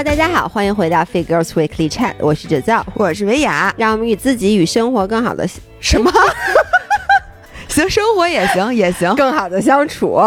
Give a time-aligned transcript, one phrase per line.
[0.00, 5.46] Hello，大家好，欢迎回到 Fit Girls Weekly Chat，我是哲造，我是维雅，让我们与自己与生活更好的
[5.78, 6.10] 什么？
[7.68, 10.18] 行，生活也行，也行，更好的相处。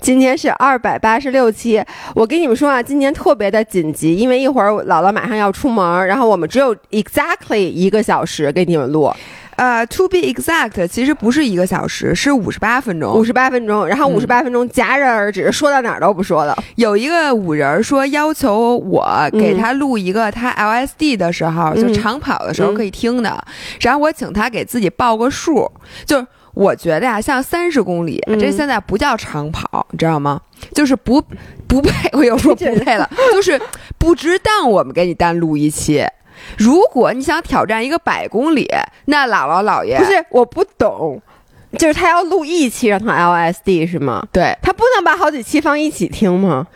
[0.00, 1.80] 今天是二百八十六期，
[2.12, 9.14] 我跟你们说啊，今年特别的紧急，因为一会儿姥姥马上要出门，然后我们只有 exactly 一个小时给你们录。
[9.56, 13.14] 呃，to be exact，其实不是一个小时，是五十八分钟。
[13.14, 16.56] 五十八分钟，然后五十八分钟戛然而止，说到哪儿都不说了。
[16.76, 23.44] 有一个五人说要求我给他录一个他 LSD 的时候，就长跑的时候可以听的，
[23.80, 25.70] 然后我请他给自己报个数，
[26.04, 30.40] 就是我觉得呀，像三十公里，这现在不叫长跑，你知道吗？
[30.72, 31.22] 就是不
[31.66, 33.60] 不配， 我又说不配了，就是
[33.98, 36.04] 不值当我们给你单录一期。
[36.58, 38.68] 如果你想挑战一个百公里，
[39.06, 41.20] 那姥姥姥爷不是我不懂，
[41.78, 44.26] 就是他要录一期让他 LSD 是吗？
[44.32, 46.66] 对他不能把好几期放一起听吗？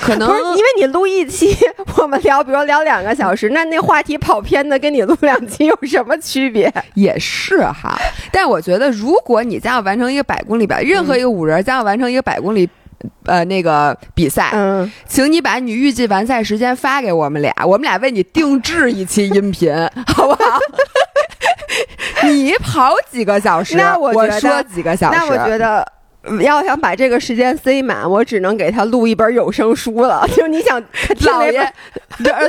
[0.00, 1.56] 可能不是因为你录一期，
[1.96, 6.72] 我们聊，比如聊两个小时，那那话题跑偏的跟你录两期有什么区别？
[6.94, 7.98] 也是哈，
[8.30, 12.68] 但我觉得如果你将要完成一个百公里吧，任何一个五人将要完成一个百公里。
[13.26, 19.72] 呃，那个比赛，嗯，请你把你预计完赛时间发给我们俩，我们俩为你定制一期音频，
[20.14, 20.58] 好不好？
[22.28, 23.76] 你跑几个小时？
[23.76, 25.18] 那我说几个小时？
[25.18, 25.86] 那我觉得
[26.40, 30.26] 要想把这个时间塞满，我只能给他录一本有声书了。
[30.36, 30.82] 就你想，
[31.20, 31.72] 老爷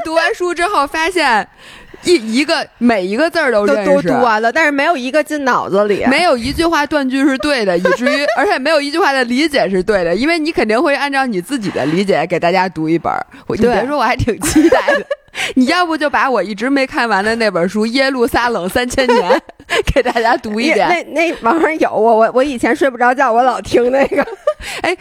[0.03, 1.47] 读完书之后发现。
[2.03, 13.11] 一一个每一个字儿都都都读完了，但是没有一个进脑子里，没有一句话断句是对的，以至于 而且没有一句话的理解是对的，因为你肯定会按照你自己的理解给大家读一本。
[13.47, 15.05] 我你别说，我还挺期待的。
[15.55, 19.31] 你要不就把我一直没看完的那本书《耶路撒冷三千年
[19.93, 20.87] 》给大家读一遍。
[20.89, 24.25] 那那网上有我我我以前睡不着觉，我老听那个。
[24.81, 24.97] 哎。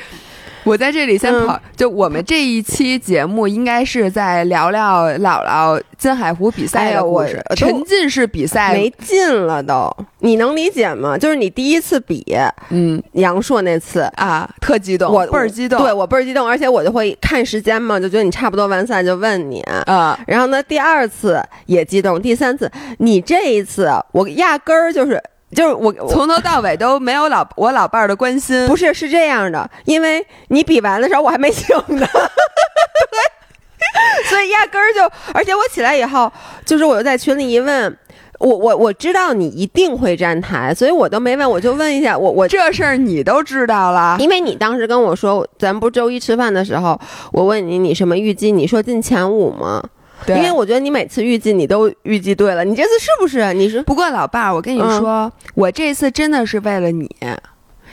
[0.69, 11.17] 我在这里先跑，就我们这一期节目应该是在聊聊姥姥金海湖比赛的故事，沉浸式比赛没劲了都，你能理解吗？
[11.17, 12.37] 就是你第一次比，
[12.69, 25.23] 嗯，杨硕那次啊，特激动，我倍儿激动，对我倍儿激动，而且我就会看时间嘛，就觉得你差不多完赛就问你啊，然后呢，第二次也激动，第三次你这一次我压根儿就是。
[25.55, 32.07] 就是我从头到尾都没有老我老伴儿的关心，不是是这样的，因为你比完的时候我还没醒呢，
[34.29, 36.31] 所以压根儿就，而且我起来以后，
[36.67, 37.97] 就是我又在群里一问，
[38.39, 47.01] 我我我知道你一定会站台，所以我都没问，我就问一下我我这事儿你都知道了，因为你当时跟我说，咱不周一吃饭的时候，
[47.33, 49.83] 我问你你什么预计，你说进前五吗？
[50.27, 53.53] 因为我觉得你每次预计你都预计对了，你这次是不是？
[53.55, 57.09] 你是不过老爸，我跟你说，我这次真的是为了你，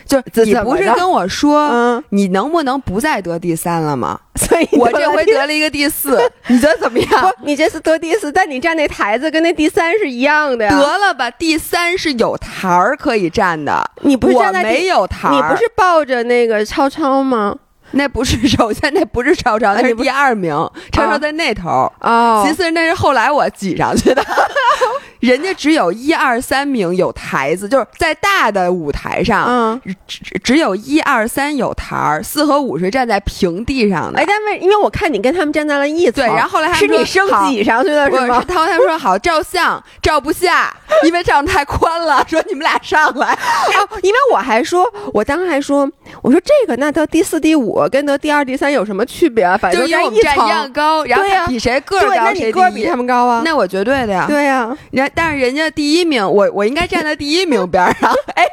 [0.05, 4.19] 就你不是跟我说，你能不能不再得第三了吗？
[4.35, 7.33] 所以我这回得了一个第四， 你觉得怎么样？
[7.43, 10.71] 你这次得第四，但你站那台子跟那第三是一样的呀。
[10.71, 17.55] 得了吧，第三是有台儿可以站的，你不是站在没有台儿，你不是抱着那个超超吗？
[17.91, 20.51] 那不是首先，那不是超超，那是第二名。
[20.91, 22.43] 超超在那头哦。
[22.45, 24.23] 其次，那是后来我挤上去的。
[25.25, 34.19] 人家只有一二三名有台子，就是在大的舞台上，嗯，只只有一二三有台儿，四和五是站在平地上的。
[34.19, 38.43] 哎，但为因为我看你跟他们站在了一对，然后后来是你升挤上去的是吗？
[38.47, 40.71] 他们他们说好照相，照不下，
[41.03, 43.33] 因为照太宽了，说你们俩上来。
[43.33, 45.89] 哦，因为我还说，我当时还说，
[46.21, 49.45] 我说这个那得第四第五跟得第二第三有什么区别？
[49.57, 53.41] 反正就一站一样高，然后比谁个儿高谁个比他们高啊？
[53.43, 54.25] 那我绝对的呀。
[54.27, 55.09] 对呀，人。
[55.15, 58.13] 但是人家第一名，我我应该站在第一名边上。
[58.35, 58.45] 哎，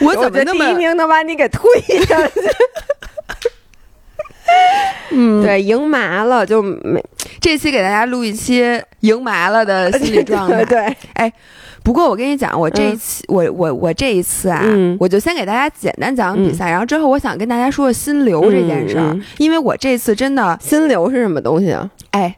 [0.00, 1.60] 我怎么那么第一名能把你给推
[2.04, 2.40] 下去？
[5.10, 7.02] 嗯，对，赢麻了就没。
[7.40, 10.64] 这期给大家录一期赢麻了的心理状态。
[10.66, 11.32] 对，哎，
[11.82, 14.64] 不过我跟你讲，我这一期，我我我这一次啊，
[15.00, 21.90] 我就先给大家简单讲讲比赛，然后之后我想跟大家说说心流这件事儿，因为我这次真的心流是什么东西啊？
[22.12, 22.36] 哎，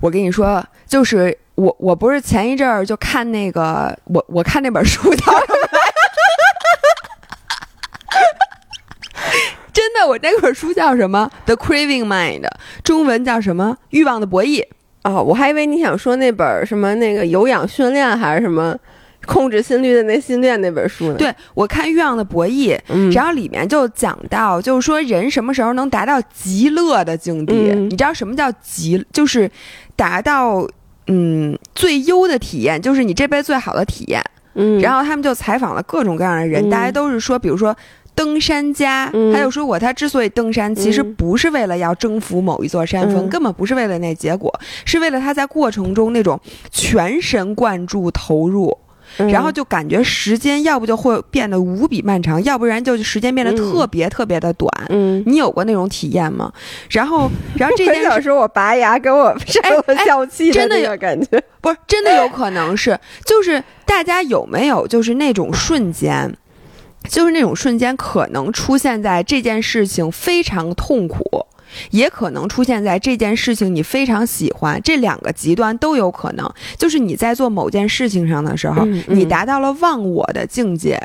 [0.00, 1.38] 我跟你说，就是。
[1.58, 5.68] 我我不是前一阵儿就看那个我我看那本书叫什么？
[9.74, 12.48] 真的，我那本书叫什么？The Craving Mind，
[12.84, 13.76] 中文叫什么？
[13.90, 14.64] 欲望的博弈。
[15.02, 18.76] 哦，我还以为你想说那本什么那个有氧训练还是什么
[19.26, 21.14] 控制心率的那心练那本书呢？
[21.16, 22.78] 对，我看欲望的博弈，
[23.12, 27.52] 然后里面就讲到，就是说人什么时候能达到极乐的境地？
[27.74, 29.04] 你知道什么叫极？
[29.12, 29.50] 就是
[29.96, 30.64] 达到。
[31.08, 34.22] 嗯，最优的体验就是你这辈子最好的体验。
[34.54, 37.76] 嗯，然后他们就采访了各种各样的人，大家都是说，比如说
[38.14, 44.52] 登山家，嗯他就说过，他之所以登山，其实嗯不是为了要征服某一座山峰，嗯根本不是为了那结果，
[44.84, 46.40] 是为了他在过程中那种
[46.72, 48.76] 全神贯注投入。
[49.18, 54.70] 嗯然后就感觉时间要不就会变得无比漫长，要不然就时间变得特别特别的短。
[54.88, 55.22] 嗯。
[55.26, 56.52] 你有过那种体验吗？
[56.90, 61.42] 然后，然后这我件事想说，我拔牙给我上 了哎笑气那真的有个感觉。
[61.60, 66.32] 不是真的有可能是，就是大家有没有就是那种瞬间，
[67.08, 71.44] 就是那种瞬间可能出现在这件事情非常痛苦。
[71.90, 76.48] 也可能出现在这件事情你非常喜欢，这两个极端都有可能。
[76.76, 79.18] 就是你在做某件事情上的时候，嗯嗯。
[79.18, 81.00] 你达到了忘我的境界，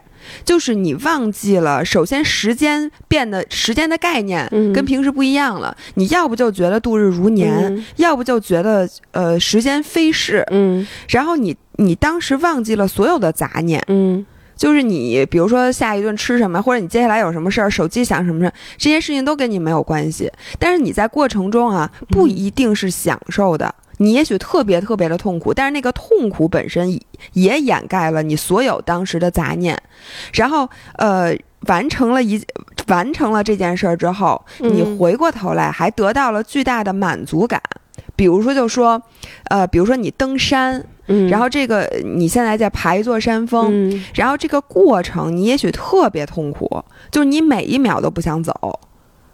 [0.45, 4.71] 就是你忘记了，首先时间变得时间的概念嗯。
[4.73, 5.75] 跟平时不一样了。
[5.95, 7.85] 你要不就觉得度日如年，嗯。
[7.97, 10.85] 要不就觉得呃时间飞逝，嗯。
[11.09, 20.31] 然后你你当时忘记了所有的杂念，嗯就是你比如说下一顿吃什么，或者你接下来有什么事儿，手机响什么事儿，这些事情都跟你没有关系。
[20.59, 23.73] 但是你在过程中啊，不一定是享受的。
[23.97, 26.99] 你也许特别特别的痛苦，但是那个痛苦本身
[27.33, 29.79] 也掩盖了你所有当时的杂念，
[30.33, 31.33] 然后呃，
[31.67, 32.43] 完成了一
[32.87, 37.61] 完成了这件事儿之后，你嗯回过头来还得到了巨大的满足感。
[38.15, 39.01] 比如说，就说，
[39.45, 48.79] 呃，比如说你登山，嗯，然后这个你现在在爬一座山峰，嗯然后这个过程你也许特别痛苦，就是你每一秒都不想走，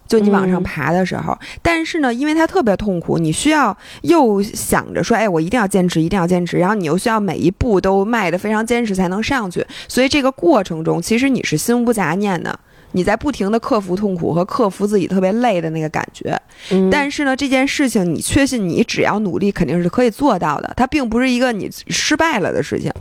[0.08, 1.38] 就你往上嗯爬的时候。
[1.62, 12.58] 但是呢，因为它特别痛苦，你需要又想着说，哎，我一定要坚持，一定要坚持，然后你又需要每一步都迈得非常坚持才能上去，所以这个过程中其实你是心无杂念的。
[12.92, 16.36] 你在不停的克服痛苦和克服自己特别累的那个感觉，
[16.70, 22.92] 嗯但是呢，这件事情你确信你只要努力肯定是可以做到的，它并不是一个你失败了的事情。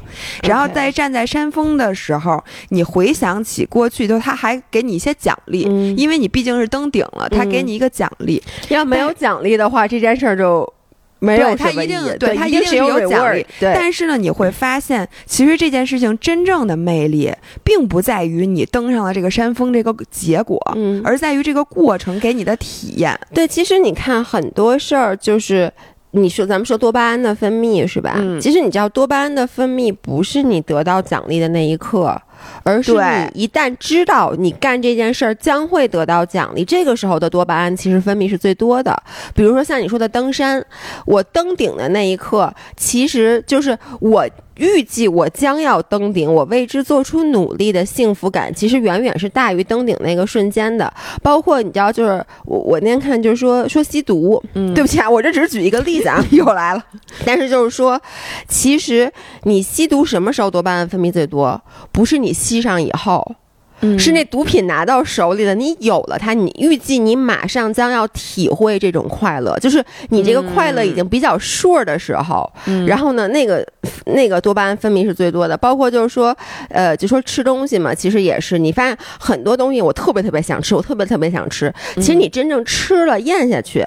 [0.44, 8.42] 然后在站在山峰的时候，你回想起过去，就他还给你一些奖励，嗯因为你毕竟是登顶了，他给你一个奖励。
[8.70, 10.72] 要没有奖励的话，这件事儿就
[11.20, 17.32] 没有对他一定对他一定是有有奖励对，但是呢，你会发现，其实这件事情真正的魅力，
[17.64, 23.20] 并不在于你登上了这个山峰这个结果，嗯而在于这个过程给你的体验。
[23.34, 25.72] 对，其实你看很多事儿就是。
[26.12, 28.16] 你说咱们说多巴胺的分泌是吧？
[28.18, 32.20] 嗯其实你知道多巴胺的分泌不是你得到奖励的那一刻，
[32.70, 38.96] 而是你一旦知道你干这件事儿将会得到奖励，这个时候的多巴胺其实分泌是最多的。
[39.34, 40.64] 比如说像你说的登山，
[41.06, 44.28] 我登顶的那一刻，其实就是我
[44.58, 50.94] 预计我将要登顶，我为之做出努力的幸福感，其实远远是大于登顶那个瞬间的。
[51.24, 56.84] 包括你知道，就是我我那天看就是说说吸毒，嗯对不起啊，我这只是举一个例子啊， 又来了，
[57.26, 58.00] 但是就是说，
[58.50, 59.10] 其实
[59.44, 61.60] 你吸毒什么时候多巴胺分泌最多？
[61.94, 63.36] 不是你吸上以后，
[63.82, 63.98] 嗯。
[63.98, 72.86] 是那毒品拿到手里了，你有了它，你预计你马上将要体会这种快乐，就是你这个快乐已经比较 sure 的时候，嗯。
[72.86, 73.66] 然后呢，那个
[74.06, 76.36] 那个多巴胺分泌是最多的，包括就是说，
[76.70, 83.86] 呃，就说吃东西嘛，其实也是，你发现很多东西我特别特别想吃，我特别特别想吃，其实你真正吃了咽下去，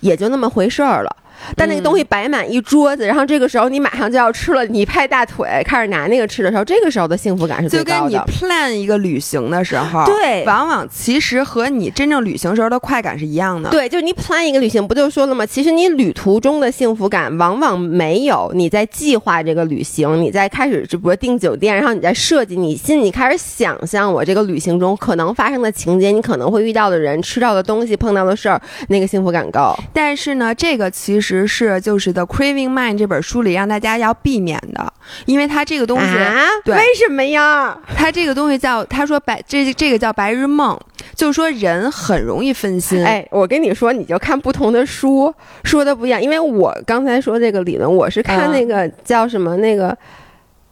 [0.00, 1.16] 也就那么回事儿了。
[1.56, 8.30] 但那个东西摆满一桌子，然后这个时候你马上就要吃了，你拍大腿开始拿那个吃的时候，这个时候的幸福感是最高的就跟你。
[8.30, 13.70] plan 一个旅行的时候，对往往其实和你真正旅行时候的快感是一样的。
[13.70, 15.44] 对，就是你 plan 一个旅行，不就说了吗？
[15.44, 29.76] 其实你旅途中的幸福感，往往没有你在计划这个旅行，你在开始，就比如订酒店，然后你在设计，你心里开始想象我这个旅行中可能发生的情节，你可能会遇到的人、吃到的东西、碰到的事儿，那个幸福感高。
[29.92, 34.92] 但是呢，这个其实是就是《The Craving Mind》这本书里让大家要避免的，
[35.26, 36.44] 因为它这个东西，啊？
[36.64, 37.78] 对为什么呀？
[37.96, 40.78] 它这个东西叫他说白这这个叫白日梦，
[41.14, 43.04] 就是说人很容易分心。
[43.04, 45.34] 哎，我跟你说，你就看不同的书
[45.64, 46.20] 说的不一样。
[46.20, 49.96] 因为我刚才说这个理论，我是看嗯那个叫什么那个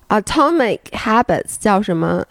[0.08, 2.24] Atomic Habits 叫什么，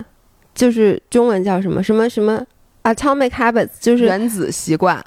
[0.56, 2.44] 就是中文叫什么什么什么
[2.84, 5.04] Atomic Habits，就是原子习惯，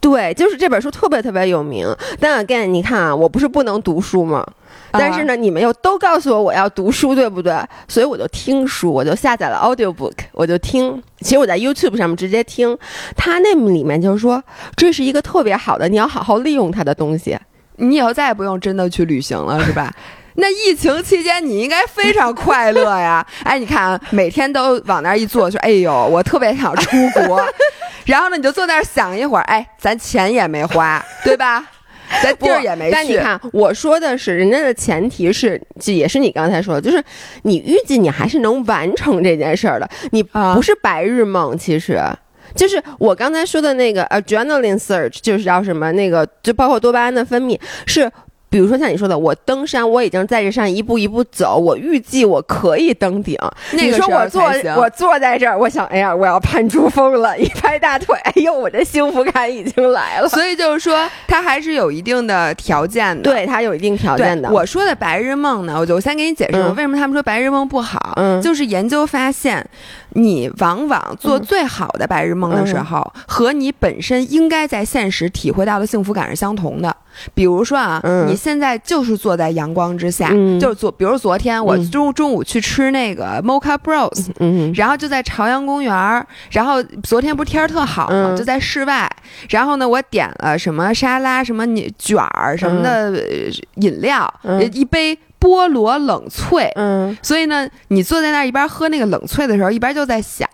[0.00, 1.86] 对，就是这本书特别特别有名。
[2.20, 4.46] 但 again，你看啊，我不是不能读书吗？
[4.90, 7.54] 但是呢，你们又都告诉我我要读书，对不对？
[7.88, 11.02] 所以我就听书，我就下载了 audiobook，我就听。
[11.20, 12.76] 其实我在 YouTube 上面直接听，
[13.16, 14.42] 它那里面就是说，
[14.76, 17.38] 这是一个特别好的，你要好好利用它的东西。
[17.76, 19.92] 你以后再也不用真的去旅行了，是吧？
[20.40, 23.26] 那疫情期间你应该非常快乐呀！
[23.42, 27.44] 哎，你看啊，每天都往那儿一坐，说：“哎呦，我特别想出国。
[28.06, 31.66] ”然后呢，你就坐那儿想一会儿，哎，咱钱也没花，对吧？
[32.22, 32.92] 咱地儿也没去。
[32.92, 37.02] 但你看，我说的是人家的前提是，也是你刚才说的，就是
[37.42, 41.58] 你预计你还是能完成这件事儿的，你不是白日梦。
[41.58, 42.00] 其实，
[42.54, 48.08] 就是我刚才说的那个 adrenaline surge，就是叫什么那个，就包括多巴胺的分泌是。
[48.50, 53.36] 比如说像你说的，我登山，我已经在这上一步一步走，我预计我可以登顶。
[53.72, 54.42] 你说我坐
[54.76, 60.28] 我坐在这儿，我想，哎呀，我要攀珠峰了，一拍大腿，哎呦，我这幸福感已经来了。
[60.28, 64.50] 所以就是说，它还是有一定的条件的，对， 它有一定条件的。
[64.50, 68.14] 我说的白日梦呢，我就先给你解释为什么他们说白日梦不好。
[68.16, 69.64] 嗯，就是研究发现，
[70.10, 76.96] 你往往做最好的白日梦的时候，和你本身应该在现实体会到的幸福感是相同的。
[77.34, 84.28] 比如说啊，你现在就是坐在阳光之下，就是昨，比如昨天我中中午去吃那个 Mocha Bros，
[84.74, 89.10] 然后就在朝阳公园然后昨天不是天儿特好嘛，就在室外，
[89.50, 91.64] 然后呢，我点了什么沙拉、什么
[91.98, 93.20] 卷儿、什么的
[93.76, 94.32] 饮料，
[94.72, 95.18] 一杯。
[95.40, 100.48] 菠萝冷萃，嗯，所以呢，你坐在那儿一边喝那个冷萃的时候，一边就在想，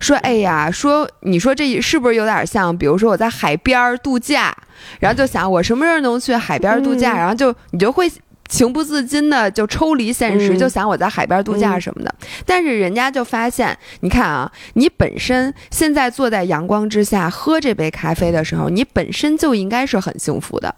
[0.00, 4.56] 说，哎呀，说，你说这是不是有点像，比如说我在海边度假，
[5.00, 8.10] 然后就想我什么时候能去海边度假，然后就你就会
[8.48, 12.14] 情不自禁的就抽离现实，就想我在海边度假什么的。
[12.46, 20.74] 但是人家就发现，你看啊，你本身现在坐在阳光之下喝这杯咖啡的时候，你本身就应该是很幸福的。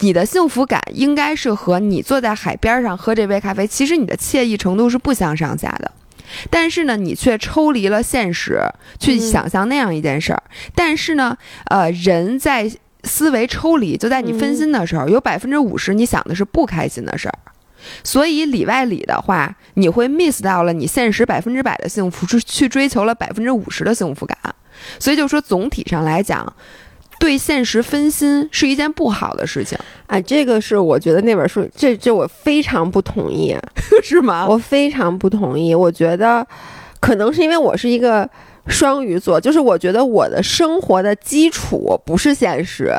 [0.00, 5.90] 你的幸福感应该是和你坐在海边上喝这杯咖啡，其实你的惬意程度是不相上下的。
[6.50, 8.62] 但是呢，你却抽离了现实，
[9.00, 10.42] 去想象那样一件事儿。
[10.74, 11.36] 但是呢，
[11.70, 12.70] 呃，人在
[13.02, 17.38] 思维抽离，就在你分心的时候，有百分之五十你想的是不开心的事儿。
[18.04, 24.36] 所以里外里的话，你会 miss 到了你现实百分之百的幸福，去去追求了百分之五十的幸福感。
[25.00, 26.52] 所以就说总体上来讲。
[27.18, 33.56] 对现实分心是一件不好的事情，哎，这个是我觉得那本书，这这我非常不同意，
[34.02, 34.46] 是吗？
[34.48, 35.74] 我非常不同意。
[35.74, 36.46] 我觉得，
[37.00, 38.28] 可能是因为我是一个
[38.66, 42.94] 双鱼座，就是我觉得我的生活的基础不是现实，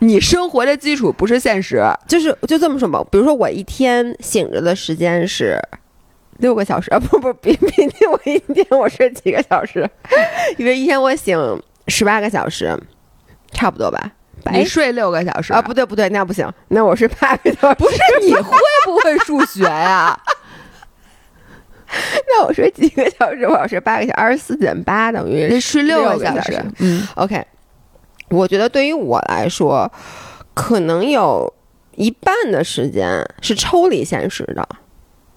[0.00, 3.02] 你生活的基础不是现实，就是就这么说吧。
[3.10, 5.62] 比如说，我一天醒着的时间是
[6.38, 7.70] 六个小时啊，不不，比比
[8.10, 9.88] 我一天我睡几个小时，
[10.58, 11.38] 因为一天我醒
[11.86, 12.76] 十八个小时。
[13.52, 14.12] 差不多吧，
[14.52, 15.62] 你睡六个小时啊？
[15.62, 17.74] 不对不对，那不行，那我是八个小时。
[17.78, 20.18] 不是你会不会数学呀？
[22.28, 23.46] 那我睡几个小时？
[23.48, 26.62] 我要睡八个小时，二十四减八等于睡六个小时。
[26.78, 27.44] 嗯，OK。
[28.28, 29.90] 我觉得对于我来说，
[30.52, 31.52] 可能有
[31.94, 34.68] 一半的时间是抽离现实的。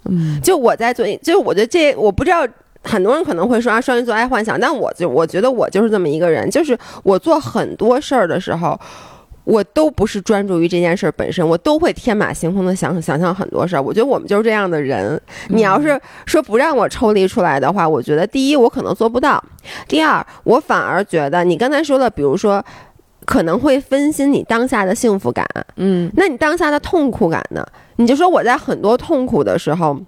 [0.06, 2.46] 嗯，就我在做，就我觉得这我不知道。
[2.82, 8.78] 很多人可能会说啊，双鱼座爱幻想，但我就我觉得我就是这么一个人，就是我做很多事儿的时候，
[9.44, 13.82] 我都不是专注于这件事儿本身，我都会天马行空的想想象很多事儿。
[13.82, 15.20] 我觉得我们就是这样的人。
[15.48, 19.42] 你要是说不让我抽离出来的话，我觉得第一我可能做不到，
[19.86, 22.64] 第二我反而觉得你刚才说的，比如说
[23.26, 25.46] 可能会分心你当下的幸福感，
[25.76, 27.62] 嗯，那你当下的痛苦感呢？
[27.96, 30.00] 你就说我在很多痛苦的时候。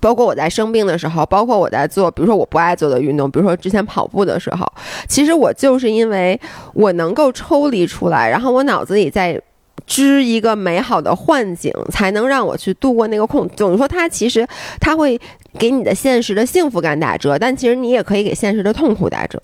[0.00, 4.66] 包括我在生病的时候，包括我在做，比如说我不爱做的运动，比如说之前跑步的时候，
[5.08, 6.38] 其实我就是因为
[6.74, 9.40] 我能够抽离出来，然后我脑子里在
[9.86, 13.48] 织一个美好的幻景，才能让我去度过那个空。
[13.50, 14.46] 总之说，它其实
[14.80, 15.20] 它会
[15.58, 19.40] 给你的现实的幸福感打折，但其实你也可以给现实的痛苦打折。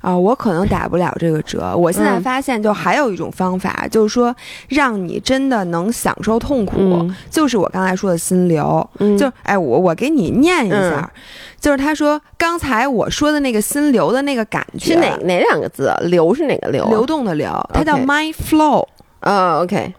[0.00, 1.76] 啊，我可能打不了这个折。
[1.76, 4.34] 我现在发现，就还有一种方法，就是说，
[4.68, 8.88] 让你真的能享受痛苦，就是我刚才说的心流。
[9.18, 11.10] 就哎，我我给你念一下，
[11.60, 15.94] 就是他说刚才我说的那个心流的那个感觉是哪哪两个字？
[16.04, 16.84] 流是哪个流？
[16.88, 18.86] 流动的流，它叫 mind flow。
[19.20, 19.92] 啊，OK。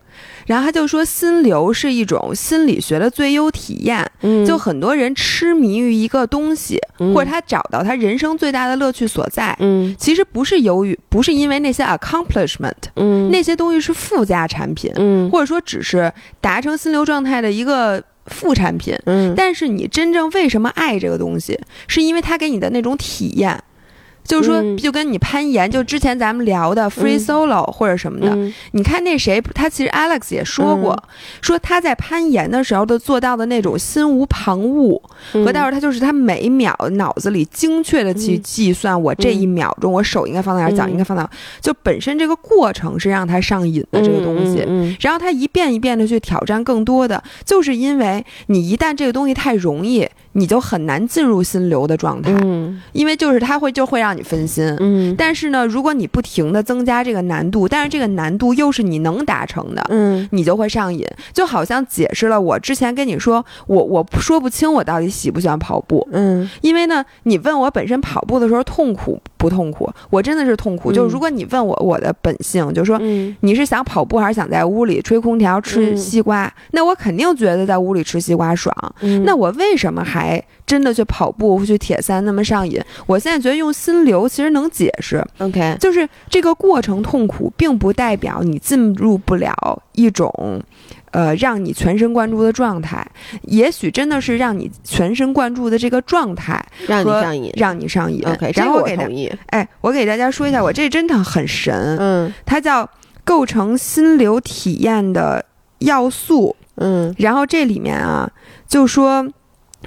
[0.46, 4.06] 然后他就说，心流是一种心理学的最优体验。
[4.22, 6.80] 嗯，就很多人痴迷于一个东西，
[7.14, 9.56] 或者他找到他人生最大的乐趣所在。
[9.60, 12.74] 嗯，其实不是由于，不是因为那些 accomplishment。
[12.96, 14.92] 嗯，那些东西是附加产品。
[14.96, 18.96] 嗯，或者说只是达成心流状态的一个副产品。
[19.06, 23.62] 嗯，但是你真正为什么爱这个东西，是因为它给你的那种体验。
[24.24, 28.36] 就是说，就跟你攀岩，就之前咱们聊的 free solo 或者什么的，
[28.72, 30.98] 你看那谁，他其实 Alex 也说过，
[31.42, 35.02] 说他在攀岩的时候的做到的那种心无旁骛，
[35.34, 44.66] 和到时候他就是他每秒脑子里精确的去计算，我这一秒钟我手应该放在哪儿，脚应该放哪，就本身这个过程是让他上瘾的这个东西，
[45.02, 52.32] 然后他一遍一遍的去挑战更多的，就是因为你一旦这个东西太容易，你就很难进入心流的状态，
[52.92, 54.12] 因为就是它会就会让。
[54.12, 54.66] 你分心。
[54.82, 61.08] 嗯但是呢，如果你不停的增加这个难度，但是这个难度又是你能达成的，嗯你就会上瘾。
[61.32, 70.92] 就好像解释了我之前跟你说，我我说不清我到底喜不喜欢跑步，嗯因为呢，你问我本身跑步的时候痛苦不痛苦，我真的是痛苦。
[70.92, 76.54] 嗯就是如果你问我我的本性，就是说嗯你是想跑步还是想在屋里吹空调吃嗯西瓜？
[76.72, 78.76] 那我肯定觉得在屋里吃西瓜爽。
[79.00, 80.21] 嗯，那我为什么还
[80.66, 82.82] 真的去跑步去铁三那么上瘾？
[83.06, 89.54] 我现在觉得用心流其实能解释，OK，就是这个过程痛苦，并不代表你进入不了
[89.94, 90.62] 一种。
[91.12, 93.06] 呃，让你全神贯注的状态，
[93.42, 97.54] 也许真的是让你全神贯注的这个状态让你上瘾。
[97.58, 98.24] 让你上瘾。
[98.26, 99.30] OK，然后我给大个我同意。
[99.48, 102.90] 哎，我给大家说一下，我这真的很神，嗯它叫
[103.26, 105.44] 构成心流体验的
[105.80, 106.56] 要素。
[106.78, 108.32] 嗯然后这里面啊，
[108.66, 109.28] 就说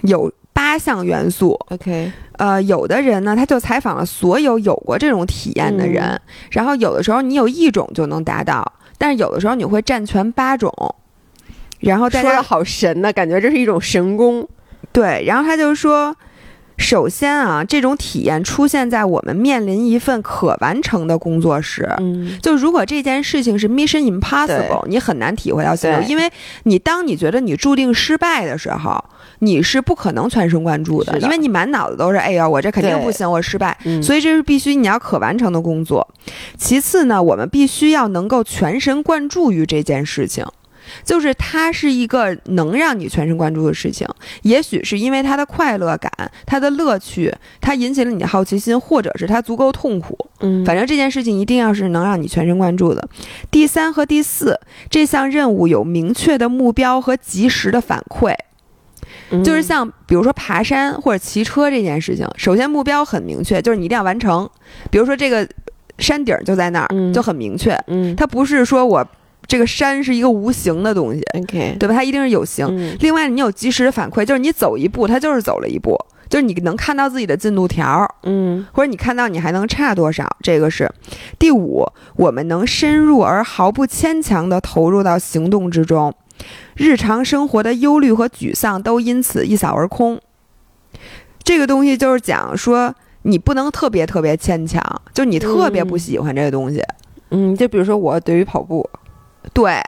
[0.02, 1.58] 有八项元素。
[1.70, 6.20] ，OK，呃，有的人呢，他就采访了所有有过这种体验的人，嗯
[6.50, 10.72] 然后有的时候你有一种就能达到，但是有的时候你会占全八种。
[11.80, 14.48] 然后大家好神呐，感觉这是一种神功。
[14.92, 16.16] 对，然后他就说，
[16.76, 21.88] 首先啊，这种体验出现在我们面临一份可完成的工作时。
[21.98, 26.30] 嗯就如果这件事情是 mission impossible，你很难体会到心流，因为
[26.64, 29.02] 你当你觉得你注定失败的时候，
[29.38, 33.76] 你是不可能全神贯注的，的因为你满脑子都是哎呀，我这肯定不行，我失败。
[33.84, 36.06] 嗯，所以这是必须你要可完成的工作。
[36.58, 40.44] 其次呢，我们必须要能够全神贯注于这件事情。
[41.04, 44.06] 就是它是一个能让你全神贯注的事情，
[44.42, 46.10] 也许是因为它的快乐感、
[46.46, 50.16] 它的乐趣，它引起了你的好奇心，或者是它足够痛苦。
[50.40, 53.08] 嗯，反正这件事情一定要是能让你全神贯注的。
[53.50, 54.58] 第三和第四，
[54.90, 58.34] 这项任务有明确的目标和及时的反馈。
[59.42, 64.48] 就是像比如说爬山或者骑车这件事情，首先目标很明确，就是你一定要完成。
[64.90, 65.48] 比如说这个
[65.98, 67.76] 山顶就在那儿，嗯就很明确。
[67.86, 69.06] 嗯它不是说我
[69.46, 71.94] 这个山是一个无形的东西，，OK，对吧？
[71.94, 72.66] 它一定是有形。
[72.70, 75.98] 嗯另外，你有及时的反馈，就是你走一步，它就是走了一步，
[76.28, 78.06] 就是你能看到自己的进度条。
[78.22, 80.90] 嗯或者你看到你还能差多少，这个是
[81.38, 86.14] 第五，我们能深入而毫不牵强地投入到行动之中，
[86.74, 90.20] 日常生活的忧虑和沮丧都因此一扫而空。
[91.42, 96.82] 这个东西就是讲说，你不能特别特别牵强，就你特别不喜欢这个东西，
[97.30, 98.88] 嗯，就比如说我对于跑步，
[99.52, 99.80] 对，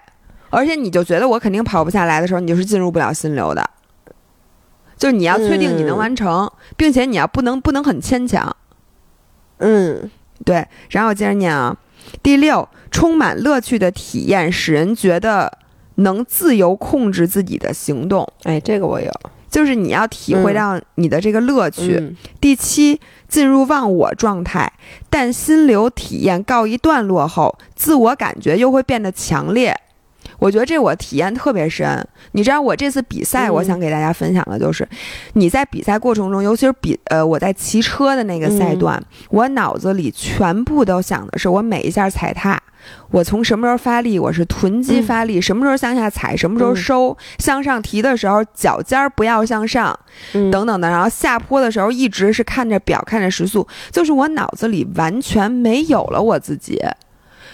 [0.51, 3.71] 而且你就觉得我肯定跑不下来的时候，你就是进入不了心流的。
[4.97, 8.57] 就是你要确定你能完成，并且你要不能不能很牵强，
[9.59, 10.11] 嗯
[10.45, 11.77] 对，然后接着念啊。
[12.23, 15.59] 第六，充满乐趣的体验使人觉得
[15.97, 19.13] 能自由控制自己的行动，哎，这个我有
[19.57, 21.97] 就是你要体会嗯到你的这个乐趣。
[21.99, 24.71] 嗯第七，进入忘我状态，
[25.09, 29.75] 但心流体验告一段落后，自我感觉又会变得强烈。
[30.39, 32.07] 我觉得这我体验特别深。
[32.33, 34.87] 你知道，我这次比赛，嗯我想给大家分享的就是，
[35.33, 42.63] 你在比赛过程中，尤其是比呃我在骑车的那个赛嗯段，我脑子里全部都想的是我每一下踩踏，
[43.11, 45.03] 我从什么时候发力，我是臀肌嗯。
[45.03, 46.77] 发力，什么时候向下踩，什么时候嗯。
[46.77, 49.99] 收，向上提的时候脚尖儿不要向上，
[50.35, 50.51] 嗯。
[50.51, 56.81] 等等的，然后下坡的时候一直是看着表看着时速，就是我脑子里完全没有了我自己。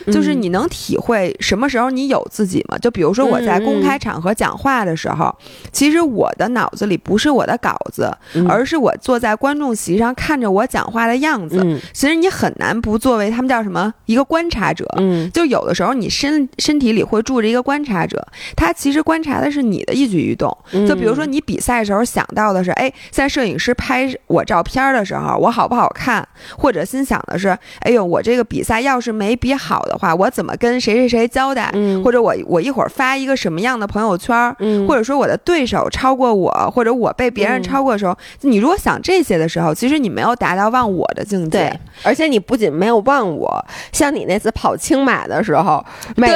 [0.06, 2.78] 就是嗯你能体会什么时候你有自己吗？
[2.78, 5.34] 就比如说我在公开场合讲话的时候，
[5.70, 11.60] 其实我的脑子里不是我的稿子，嗯而是我坐在观众席上看着我讲话的样子。
[11.62, 14.86] 嗯其实你很难不作为他们叫什么一个观察者。
[14.98, 20.56] 嗯就有的时候，你身身体里会住着一个观察者，他其实观察的是你的一举一动。
[20.72, 26.26] 嗯就比如说，你比赛的时候想到的是，哎，在摄影师拍我照片的时候，我好不好看？
[26.56, 31.70] 或者心想的是，哎呦，我这个比赛要是没比好的话，我怎么跟谁谁谁交代？
[31.74, 34.54] 嗯或者我我一会儿发一个什么样的朋友圈？
[34.58, 45.84] 嗯或者说我的对手超过我，或者我被别人嗯超过的时候，你如果想这些的时候，其实你没有达到忘我的境界对。，而且你不仅没有忘我，像你那次跑青马的时候，
[46.16, 46.28] 对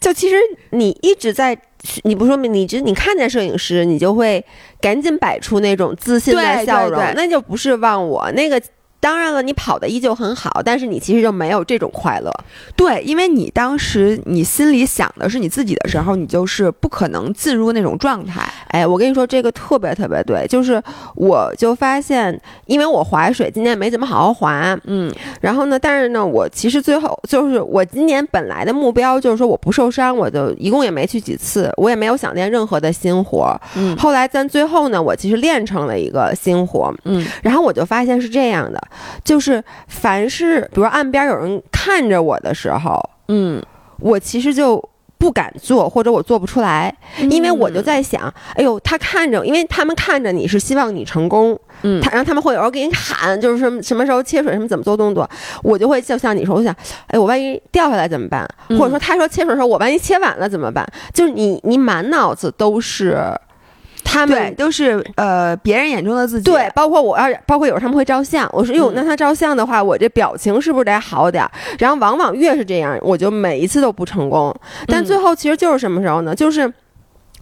[0.00, 0.36] 就其实
[0.70, 1.56] 你一直在，
[2.04, 4.44] 你不说明你只你看见摄影师，你就会
[4.80, 8.60] 赶紧摆出那种自信的笑容，对对那就不是忘我那个。
[9.00, 12.32] 当然了，你跑的依旧很好，但是你其实就没有这种快乐。
[12.74, 18.42] 对，因为你当时你心里想的是你自己的时候，你就是不可能进入那种状态。
[18.68, 20.82] 哎，我跟你说，这个特别特别对，就是
[21.14, 33.58] 我就发现，因为我划水今年没怎么好好划，嗯然后呢，但是呢，我其实最后就是我今年本来的目标就是说我不受伤，我就一共也没去几次，我也没有想练任何的新活。
[33.76, 38.80] 嗯后来咱最后呢，我其实练成了一个新活，嗯然后我就发现是这样的，
[39.24, 43.62] 就是凡是比如岸边有人看着我的时候，嗯，
[44.00, 44.82] 我其实就。
[45.18, 46.94] 不敢做，或者我做不出来，
[47.30, 55.28] 因为我就在想，哎呦，他看着，因为他们看着你是希望你成功，嗯，他然后他们会有时候给你喊，就是什么什么时候切水，什么怎么做动作，
[55.62, 56.72] 我就会就像你说，我想，
[57.06, 58.46] 哎，我万一掉下来怎么办？
[58.78, 60.86] 或者说他说切水的时候，我万一切晚了怎么办？
[61.14, 63.18] 就是你你满脑子都是。
[64.16, 71.50] 他们都是呃别人眼中的自己，对，包括我要，包括有时候他们会照相，我说哟，那他照相的话，我这表情是不是得好点儿？
[71.78, 74.54] 然后往往越是这样，我就每一次都不成功。
[74.86, 76.34] 但最后其实就是什么时候呢？
[76.34, 76.72] 就是。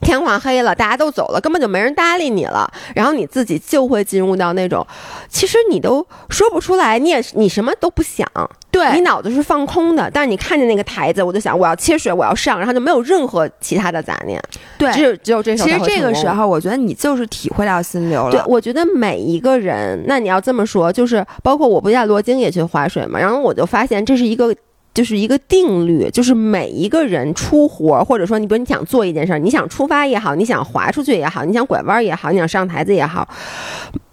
[0.04, 2.70] 天快黑了，大家都走了，根本就没人搭理你了。
[2.94, 4.86] 然后你自己就会进入到那种，
[5.28, 8.28] 其实你都说不出来，你也你什么都不想，
[8.70, 10.10] 对你脑子是放空的。
[10.12, 14.40] 但是你看见那个台子，我就想我要切水，我要上，然后就没有任何其他的杂念。
[14.78, 15.68] 对，只有只有这时候。
[15.68, 18.30] 其实这个时候，我觉得你就是体会到心流了。
[18.30, 24.54] 对，我觉得每一个人，那你要这么说，就是包括我不在罗京也去划水嘛，然后我就发现这是一个。
[24.94, 33.28] 就是一个定律，就是每一个人出活，或者说你比如你想做一件事儿，你想出发也好，你想滑出去也好，你想拐弯也好，你想上台子也好，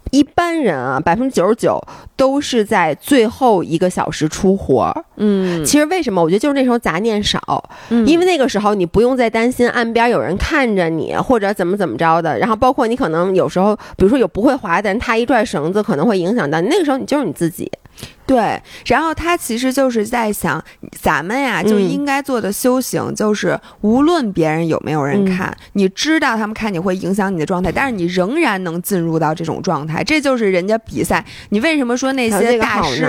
[0.10, 1.80] 一般人啊，百分之九十九
[2.18, 4.92] 都是在最后一个小时出活。
[5.18, 6.20] 嗯，其实为什么？
[6.22, 7.64] 我觉得就是那时候杂念少，
[8.08, 17.72] 因为那个时候你不用再担心岸边有人看着你或者怎么怎么着的，然后包括你可能有时候，比如说有不会滑的人，他一拽绳子可能会影响到你，那个时候你就是你自己。
[18.26, 20.64] 对，然后他其实就是在想，
[21.02, 31.24] 咱们呀就应该做的修行，就是无论别人有没有人看，你知道他们看你会影响你的状态，但是你仍然能进入到这种状态，这就是人家比赛。
[31.50, 33.06] 你为什么说那些大师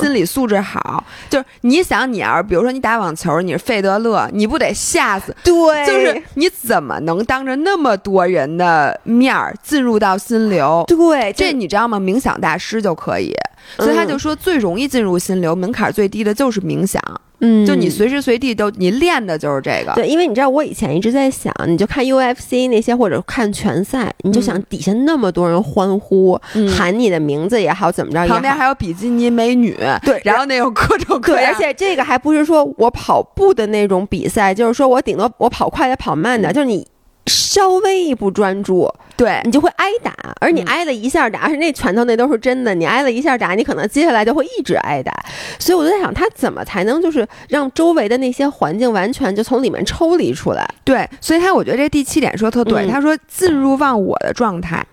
[0.00, 1.02] 心理素质好？
[1.28, 5.34] 就是你想，你要是比如说你打网球，你是费德勒，你不得吓死？
[5.42, 10.84] 对，就是你怎么能当着那么多人的面儿进入到心流？
[10.86, 11.98] 对，这你知道吗？
[11.98, 13.34] 冥想大师就可以。
[13.76, 17.02] 所以他就说，最容易进入心流，门槛最低的就是冥想。
[17.42, 19.94] 嗯，就你随时随地都你练的就是这个。
[19.94, 26.38] 对，因为你知道，我以前一直在想，你就看 UFC 那些或者看拳赛，你就想底下那么多人欢呼，
[26.76, 31.50] 喊你的名字也好，怎么着也好，旁边还有比基尼美女，对， 然后那有各种各样。
[31.50, 36.86] 而且这个还不是说我跑步的那种比赛，就是说我顶多我跑快的跑慢的，就是你。
[37.30, 45.12] 稍微一不专注，对你就会挨打，而你挨了一下打，而且那拳头那都是真的，你挨了一下打，你可能接下来就会一直挨打。
[45.58, 50.68] 所以我就在想，他怎么才能就是让周围的那些环境完全就从里面抽离出来？
[50.84, 54.84] 对，所以他我觉得这第七点说特对，他说进入忘我的状态。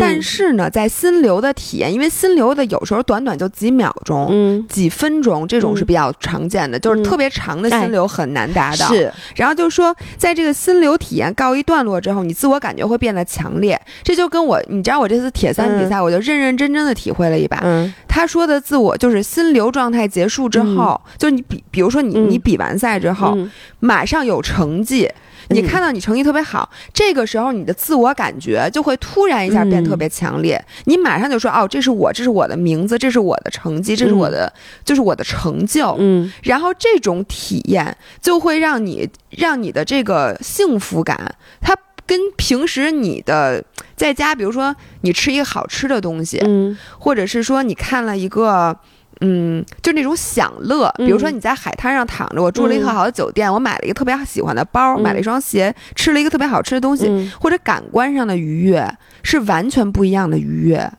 [0.00, 8.86] 但是呢，在心流的体验，因为心流的有时候短短就几秒钟、嗯，几分钟，这种是比较常见的，就是特别长的心流很难达到。
[8.88, 13.80] 是，然后就是说，在这个心流体验告一段落之后，你自我感觉会变得强烈。
[14.02, 17.60] 这就跟我，你知道，我这次铁三比赛，我就认认真真的体会了一把。
[17.62, 23.36] 嗯，他说的自我就是心流状态结束之后，就是你比，比如说你你比完赛之后，
[23.80, 25.10] 马上有成绩。
[25.48, 34.52] 你看到你成绩特别好，这个时候你的自我感觉就会突然一下变特别强烈，你马上就说哦，这是我，这是我的名字，这是我的成绩，这是我的，
[34.84, 35.96] 就是我的成就。
[35.98, 41.76] 嗯，然后这种体验就会让你让你的这个幸福感，它
[42.06, 43.64] 跟平时你的
[43.96, 48.78] 在家，比如说你吃一个好吃的东西，嗯，或者是说你看了一个。
[49.20, 58.86] 嗯，就那种享乐，比如说你在海滩上躺着，我住了一个特好的酒店，我买了一个特别喜欢的包，买了一双鞋，吃了一个特别好吃的东西，或者感官上的愉悦
[59.22, 60.90] 是完全不一样的愉悦，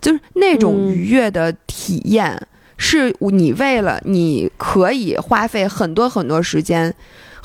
[0.00, 2.40] 就是那种愉悦的体验，
[2.76, 6.94] 是你为了你可以花费很多很多时间。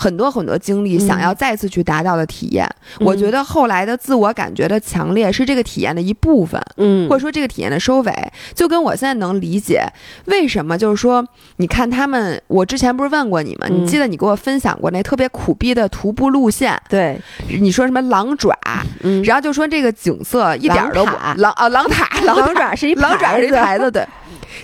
[0.02, 2.68] 很多很多经历，想要再次去达到的体验，
[3.02, 8.12] 我觉得后来的自我感觉的强烈是这个体验的一部分，嗯，或者说这个体验的收尾，
[8.56, 9.86] 就跟我现在能理解
[10.26, 11.24] 为什么，就是说，
[11.58, 13.68] 你看他们，我之前不是问过你吗？
[13.70, 16.76] 你记得你给我分享过那特别苦逼的徒步路线？
[16.90, 17.22] 对，
[17.60, 18.58] 你说什么狼爪，
[19.04, 24.04] 嗯，然后就说这个景色一点都不狼啊， 狼塔，狼爪是一狼爪是一牌子，对，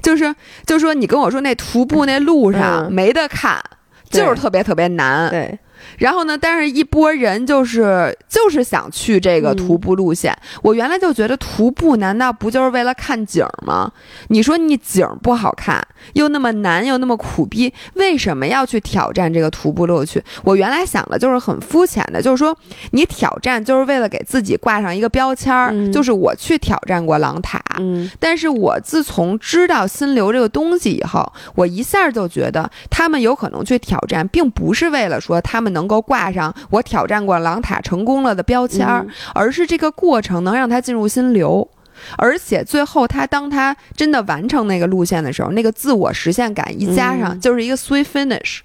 [0.01, 0.33] 就是
[0.65, 3.61] 就是说你跟我说那徒步那路上没得看。
[4.09, 5.57] 就是特别特别难，对。
[5.97, 6.37] 然后呢？
[6.37, 10.35] 但是一波人就是就是想去这个徒步路线。
[10.61, 13.91] 我原来就觉得徒步难道不就是为了看景吗？
[14.29, 20.23] 你说你景不好看，又那么难，又那么苦逼，为什么要去挑战这个徒步乐趣？
[20.43, 22.55] 我原来想的就是很肤浅的，就是说
[22.91, 27.61] 你挑战就是为了给自己挂上一个标签儿，就是我去挑战过狼塔。
[27.79, 35.77] 嗯，但是我自从知道心流这个东西以后，我一下就觉得他们有可能去挑战，并不是为了说他们能。
[35.77, 41.69] 能够挂上我挑战过狼塔成功了的标签儿，而是这个过程能让他进入心流。
[42.17, 48.61] 而且最后他当他真的完成那个路线的时候，那个自我实现感一加上，就是一个 sweet finish，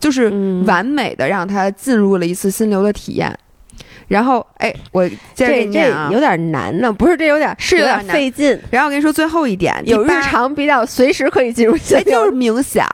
[0.00, 0.32] 就是
[0.66, 3.38] 完美的让他进入了一次心流的体验。
[4.06, 8.50] 然后，哎，我接着念啊，有点难呢，不是这有点是有点费劲。
[8.70, 12.86] 然后我跟你说最后一点，有日常比较随时可以进入心流，就是冥想，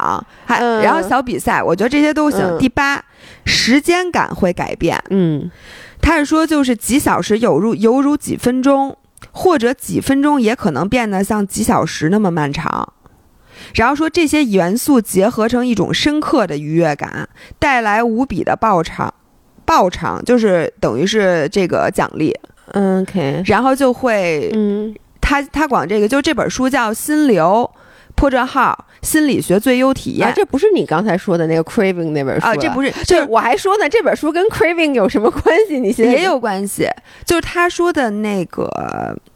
[0.46, 2.56] 还然后小比赛，我觉得这些都行。
[2.58, 3.04] 第八，
[3.44, 5.02] 时间感会改变。
[5.10, 5.50] 嗯，
[6.00, 8.96] 他是说就是几小时有如犹如几分钟，
[9.32, 12.92] 或者几分钟也可能变得像几小时那么漫长。
[13.74, 19.12] 然后说这些元素结合成一种深刻的愉悦感，带来无比的爆场，
[19.64, 22.34] 爆场就是等于是这个奖励
[22.72, 27.70] ，OK，然后就会，嗯，他他管这个就这本书叫《心流
[28.20, 28.84] 破折号》。
[29.00, 32.54] 心理学最优体验，这不是你刚才说的那个 craving 那本书啊？
[32.54, 35.80] 这不是，就是我还说呢，这本书跟 craving 有什么关系？
[35.80, 36.86] 你现在也有关系，
[37.24, 38.68] 就是他说的那个，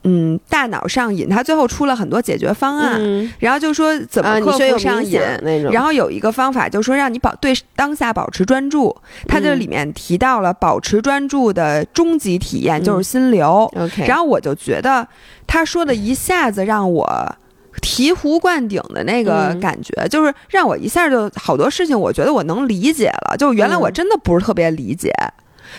[0.02, 3.00] 嗯，大脑上瘾，他最后出了很多解决方案，
[3.38, 5.72] 然后就说怎么克服上瘾那种。
[5.72, 8.94] 然后有一个方法，就是说让你保对当下保持专注。
[9.26, 13.66] 他这里面提到了保持专注的终极体验就是心流。
[13.76, 15.08] OK，然后我就觉得
[15.46, 17.36] 他说的一下子让我。
[17.84, 23.36] 醍醐灌顶的那个感觉，就是让我一下就好多事情，我觉得我能理解了。
[23.36, 25.12] 就原来我真的不是特别理解，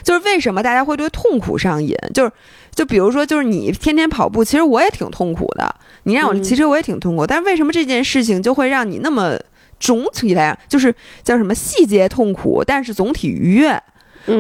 [0.04, 1.96] 就是为什么大家会对痛苦上瘾。
[2.14, 2.32] 就是，
[2.74, 5.76] 就比如说，就是你天天跑步，其实我也挺痛苦的。
[6.04, 7.26] 你让我骑车，我也挺痛苦。
[7.26, 9.36] 但是为什么这件事情就会让你那么
[9.80, 13.82] 总体来，就是叫什么细节痛苦，但是总体愉悦？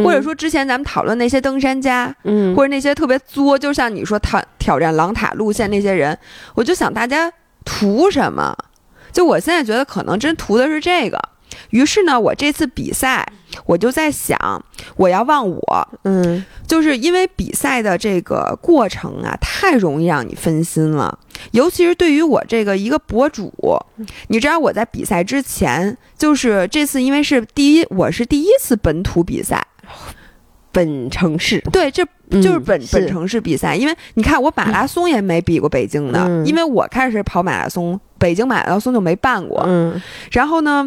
[0.03, 6.17] 或者说之前咱们讨论那些登山家，嗯，或者那些特别作，就像你说挑挑战狼塔路线那些人，
[6.55, 7.31] 我就想大家。
[7.65, 8.55] 图什么？
[9.11, 11.19] 就我现在觉得可能真图的是这个。
[11.69, 13.25] 于是呢，我这次比赛，
[13.65, 14.37] 我就在想，
[14.97, 21.17] 我要忘我，嗯，就是因为比赛的这个过程啊，太容易让你分心了。
[21.51, 23.53] 尤其是对于我这个一个博主，
[24.27, 29.65] 你知道我在比赛之前，就是这次因为是第一，我是第一次本土比赛。
[30.75, 39.63] 本城市对，这就是本本城市比赛，因为你看我马拉松也没比过北京的，因为我开始跑马拉松，北京马拉松就没办过。
[39.65, 40.85] 嗯，然后呢，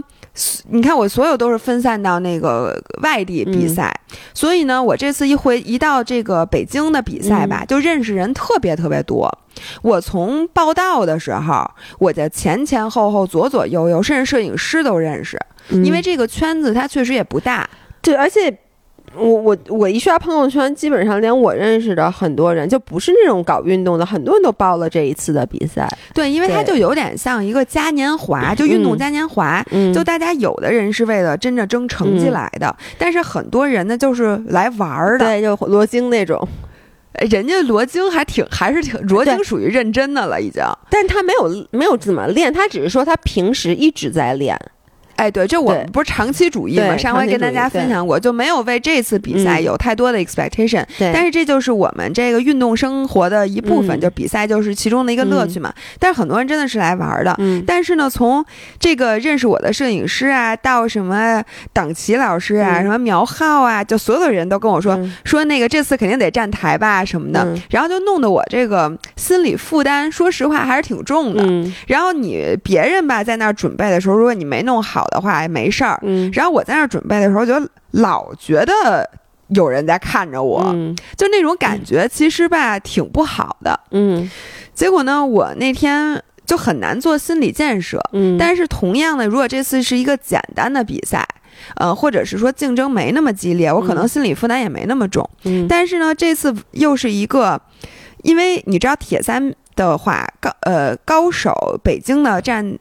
[0.68, 3.98] 你看我所有都是分散到那个外地比赛，
[4.34, 9.32] 所以呢，我这次一回一到这个北京的比赛吧，就认识人特别特别多。
[9.80, 17.66] 我从报道的时候，我的前前后后、左左右右，甚至摄影师都认识，因为这个圈子它确实也不大。
[18.02, 18.54] 对，而且。
[19.14, 25.88] 我我我一刷朋友圈，基本上连我认识的很多人，就不是那种搞运动的，很多人都报了这一次的比赛。
[26.14, 29.64] 对，因为它就有点像一个嘉年华，就运动嘉年华。
[29.70, 35.24] 嗯，就大家有的人是为了真的争成绩来的，但是很多人呢就是来玩儿的。
[35.24, 36.46] 对，就罗京那种，
[37.30, 44.56] 人家罗京还挺还是挺罗京属于认真的了已经，但他没有没有怎么练，他只是说他平时一直在练。
[45.18, 46.96] 哎，对，就我们不是长期主义嘛？
[46.96, 50.84] 上回跟大家分享过，就没有为这次比赛有太多的 expectation。
[51.12, 55.74] 但是这就是我们这个运动生活的一部分，就比赛就是其中的一个乐趣嘛。
[55.98, 57.36] 但是很多人真的是来玩的。
[57.66, 58.44] 但是呢，从
[58.78, 71.44] 这个认识我的摄影师啊，到什么党旗老师啊，什么苗浩啊，就所有的人都跟我说说那个这次肯定得站台吧什么的，然后就弄得我这个心理负担，说实话还是挺重的。
[71.88, 75.07] 然后你别人吧在那儿准备的时候，如果你没弄好。
[75.08, 77.54] 的话没事儿，嗯，然后我在那儿准备的时候，就
[77.92, 79.08] 老觉得
[79.48, 80.62] 有人在看着我，
[81.16, 84.30] 就那种感觉，其实吧挺不好的，嗯。
[84.74, 88.36] 结果呢，我那天就很难做心理建设，嗯。
[88.38, 91.26] 但是同样的，如果这次是一个简单的比赛，
[91.76, 95.66] 呃，或者是说竞争没那么激烈，我可能心理负担也没那么重，嗯。
[95.68, 97.60] 但是呢，这次又是一个，
[98.22, 102.78] 因为你知道铁三的话，高呃高手北京的占。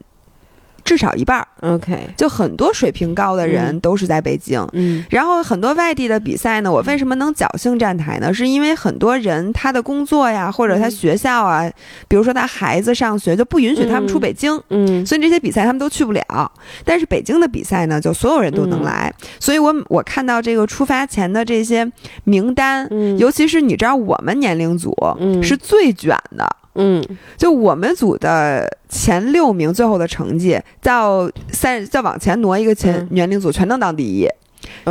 [0.84, 8.32] 至少一半儿，OK，就很多水平高的人都是在北京，嗯，然后很多外地的比赛呢，我为什么能侥幸站台呢？
[8.32, 11.70] 是因为很多人他的工作呀，或者他学校啊，
[12.08, 16.52] 比如说他孩子上学就不允许他们出北京，嗯，所以这些比赛他们都去不了。
[16.84, 21.90] 但是北京的比赛呢，就所有人都能来，所以我我看到这个出发前的这些
[22.24, 22.88] 名单，
[23.18, 24.96] 尤其是你知道我们年龄组
[25.42, 26.48] 是最卷的。
[26.78, 27.04] 嗯，
[27.36, 34.26] 就我们组的前六名，最后的成绩到三再往前挪一个前年龄组，全能当第一。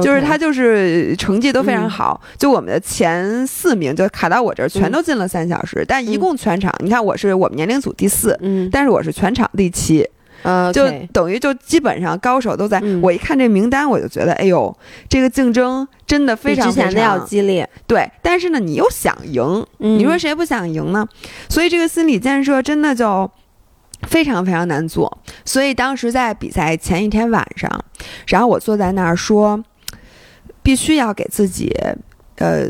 [0.01, 2.19] 就是他就是成绩都非常好。
[2.37, 5.83] 就我们的前四名，就卡到我这儿，全都进了三小时。
[5.87, 10.07] 但一共全场，你看我是我们年龄组第四，嗯，但是我是全场第七。
[10.47, 12.79] 呃，就等于就基本上高手都在。
[12.81, 14.73] 嗯我一看这名单，我就觉得，哎呦，
[15.09, 17.69] 这个竞争真的非常比之前的要激烈。
[17.85, 19.43] 对，但是呢，你又想赢，
[19.79, 21.05] 嗯你说谁不想赢呢？
[21.49, 23.29] 所以这个心理建设真的就
[24.03, 25.17] 非常非常难做。
[25.43, 27.69] 所以当时在比赛前一天晚上，
[28.27, 29.61] 然后我坐在那儿说，
[30.63, 31.75] 必须要给自己，
[32.37, 32.69] 呃。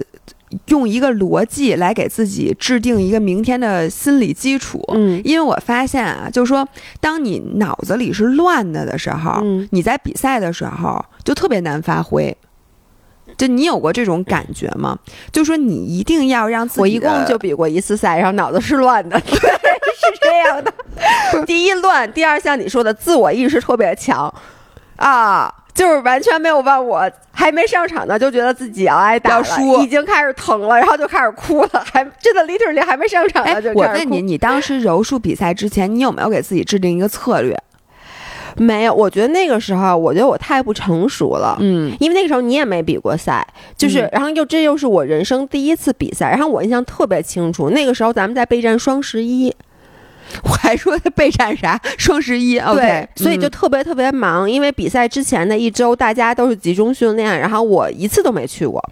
[0.67, 6.67] 用一个逻辑来给自己制定一个明天的心理基础，嗯因为我发现啊，就是说，
[7.01, 12.35] 当你脑子里是乱的的时候，嗯你在比赛的时候就特别难发挥。
[13.37, 14.97] 就你有过这种感觉吗？
[15.33, 20.73] 就说你一定要让自己，我一共就比过一次赛，然后脑子是乱的， 对，是这样的。
[21.45, 24.33] 第一乱，第二像你说的自我意识特别强，
[24.97, 37.57] 啊，就是完全没有把我还没上场呢，就觉得自己要挨打了，要输已经开始疼了，然后就开始哭了，还真的 literally 还没上场哎呢就，我问你，你当时柔术比赛之前，你有没有给自己制定一个策略？
[38.59, 41.55] 没有，我觉得那个时候，我觉得我太不成熟了。
[41.59, 43.45] 嗯因为那个时候你也没比过赛，
[43.77, 49.55] 就是，嗯然后又这又是我人生第一次比赛，然后我印象特别清楚，那个时候咱们在备战双十一，
[50.43, 58.83] 我还说他备战啥双十一对，所以就嗯特别特别忙，因为比赛之前的一周大家都是集中训练，然后我一次都没去过，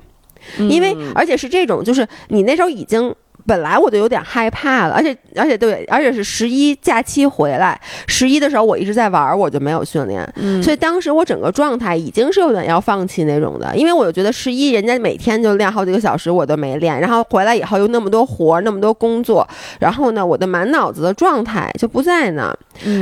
[0.57, 3.13] 因为嗯而且是这种，就是你那时候已经。
[3.45, 19.47] 本来我就有点害怕了，而且而且对，而且是十一假期回来，十一的时候我一直在玩儿，我就没有训练，嗯所以当时我整个状态已经是有点要放弃那种的，因为我就觉得十一人家每天就练好几个小时，我都没练，然后回来以后又那么多活儿，那么多工作，
[19.79, 22.55] 然后呢，我的满脑子的状态就不在那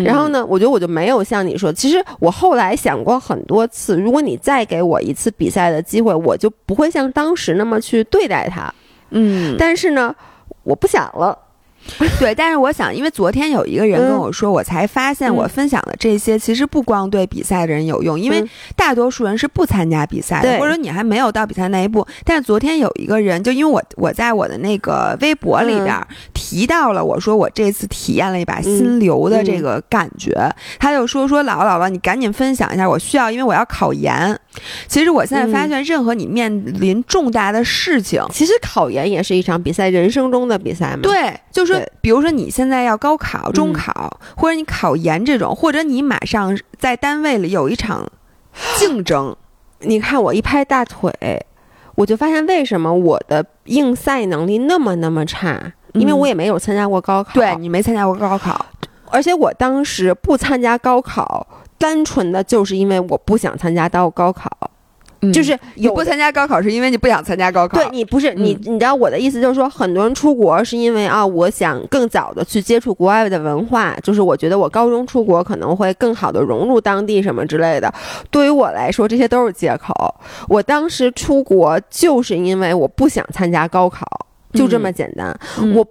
[0.06, 8.74] 然后呢，我觉得我就没有像你说，其实我后来想过很多次，如果你再给我一次比赛的机会，我就不会像当时那么去对待它。
[9.16, 10.16] 嗯，但是呢，
[10.64, 11.38] 我不想了。
[12.18, 22.08] 对，但是我想，因为昨天有一个人跟嗯我说，我才发现嗯我分享的这些其实不光对比赛的人有用，因为嗯大多数人是不参加比赛的，对或者你还没有到比赛那一步。
[22.24, 26.08] 但是昨天有一个人，就因为我我在我的那个微博里边嗯
[26.44, 30.34] 提到了，我说我这次体验了一把心流的这个感觉，
[30.78, 34.38] 他就说说姥姥姥姥，你赶紧分享一下，我需要，因为我要考研。
[34.90, 36.52] 其实我现在发现，任何你面
[36.82, 41.00] 临重大的事情，其实考研也是一场比赛，人生中的比赛嘛。
[41.02, 48.12] 对，就是说，比如说你现在要高考、中嗯考，或者你考研这种，或者你马上在单位里有一场
[48.78, 49.34] 竞争，
[49.80, 51.12] 你看我一拍大腿，
[51.96, 57.32] 我就发现为什么我的应赛能力那么那么差，因为嗯我也没有参加过高考。
[57.34, 58.66] 对你没参加过高考，
[59.10, 61.46] 而且我当时不参加高考，
[61.78, 64.50] 单纯的就是因为我不想参加到高考，
[65.32, 67.78] 就是你有不参加高考是因为你不想参加高考。
[67.78, 77.94] 对你不是你，你知道我的意思就是说，很多人出国是因为啊，我想更早的去接触国外的文化，就是我觉得我高中出国可能会更好的融入当地什么之类的。
[78.30, 79.94] 对于我来说，这些都是借口。
[80.50, 84.06] 我当时出国就是因为我不想参加高考，
[84.54, 85.38] 就这么简单。
[85.60, 85.86] 嗯我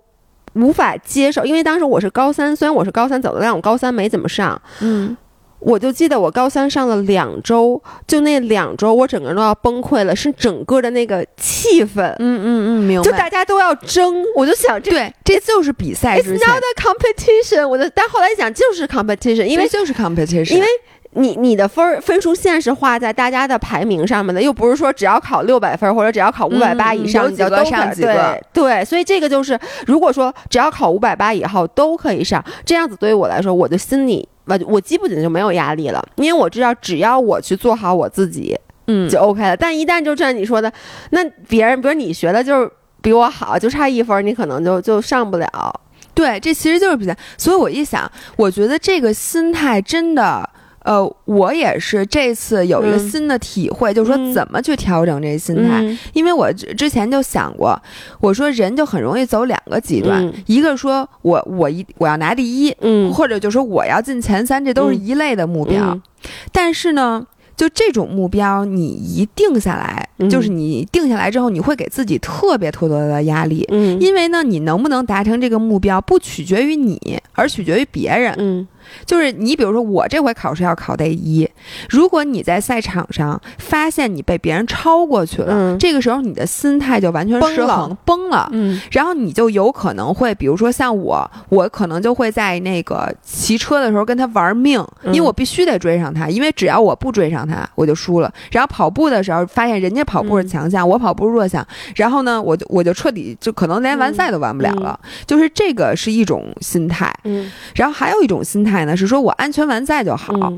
[0.54, 4.60] 无法接受，因为当时我是高三，虽然我是高三走的，但我高三没怎么上。
[4.80, 5.16] 嗯
[5.64, 13.04] 我就记得我高三上了两周，就那两周我整个人都要崩溃了，是整个的那个气氛，嗯嗯嗯，明白。
[13.04, 17.68] 就大家都要争，我就想这对，这就是比赛 It's not，a competition。
[17.68, 20.66] 我就但后来想就是 competition，因为就是 competition，因为
[21.14, 39.54] 你你的分儿分数线是画在大家的排名上面的，又不是说只要考六百分或者只要考五百八以上、你就都可上几个对对，所以这个就是如果说只要考五百八以后都可以上，这样子对于我来说，我的心里我我基本就没有压力了，因为我知道只要我去做好我自己嗯就 OK 了。
[39.54, 40.72] 但一旦就像你说的，
[41.10, 42.70] 那别人比如你学的就是
[43.02, 45.80] 比我好，就差一分儿，你可能就就上不了。
[46.14, 47.14] 对，这其实就是比赛。
[47.36, 50.48] 所以我一想，我觉得这个心态真的。
[50.84, 53.08] 呃，我也是这次有一个嗯。
[53.08, 54.32] 新的体会，就是说嗯。
[54.32, 55.80] 怎么去调整这个心态。
[55.82, 55.98] 嗯。
[56.12, 57.80] 因为我之之前就想过，
[58.20, 60.32] 我说人就很容易走两个极端，嗯。
[60.46, 63.12] 一个说我我一我要拿第一，嗯。
[63.12, 65.90] 或者就说我要进前三，这都是嗯一类的目标。
[65.90, 66.02] 嗯。
[66.50, 70.28] 但是呢，就这种目标，你一定下来，嗯。
[70.28, 73.64] 就是你定下来之后，你会给自己特别特别多的压力。
[73.70, 74.00] 嗯。
[74.00, 78.34] 因为呢，你能不能达成这个目标，不取决于你，而取决于别人。
[78.38, 78.66] 嗯
[79.04, 81.48] 就是你，比如说我这回考试要考第一，
[81.88, 88.48] 如果你在赛场上发现你被别人超过去了，嗯这个时候你的心态就完全崩了失衡，崩了。
[88.52, 98.32] 嗯然后你就有可能会，比如说像我，我可能就会在那个骑车的时候跟他玩命，嗯因为我必须得追上他，因为只要我不追上他，我就输了。
[98.50, 104.98] 然后跑步的时候发现人家跑步是强项，我跑步是弱项，然后呢，我就我就彻底就可能连完赛都完不了了。
[105.26, 110.52] 就是这个是一种心态，嗯然后还有一种心态态呢，是说我安全完赛就好，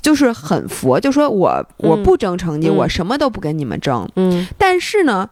[0.00, 4.08] 就是很佛，就说我我不争成绩，我什么都不跟你们争。
[4.14, 5.28] 嗯，但是呢，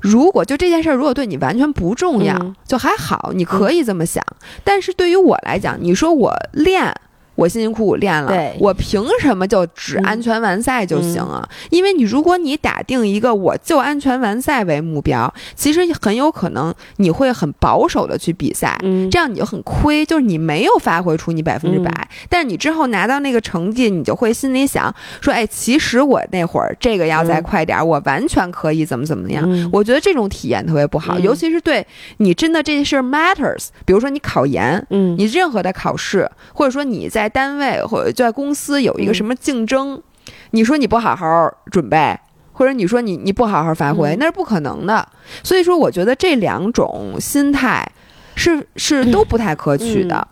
[0.00, 2.34] 如果就这件事儿如果对你完全不重要，
[2.66, 4.24] 就还好，你可以这么想。
[4.64, 6.94] 但是对于我来讲，你说我练。
[7.36, 11.46] 我辛辛苦苦练了，我凭什么就只安全完赛就行啊？
[11.70, 18.76] 因为你如果你打定一个我就安全完赛为目标，其实很有可能你会很保守的去比赛，
[19.10, 22.08] 这样你就很亏，就是你没有发挥出你百分之百。
[22.28, 33.68] 但是你之后拿到那个成绩，你就会心里想说：“哎，其实我那会儿这个要再快点，我完全可以怎么怎么样。”我觉得这种体验特别不好，尤其是对你真的这事 matters。
[33.84, 37.25] 比如说你考研，嗯，你任何的考试，或者说你在。
[37.28, 40.02] 单位或者在公司有一个什么竞争，
[40.50, 42.18] 你说你不好好准备，
[42.52, 45.06] 或者你说你你不好好发挥，那是不可能的。
[45.42, 47.86] 所以说，我觉得这两种心态
[48.34, 50.26] 是是都不太可取的。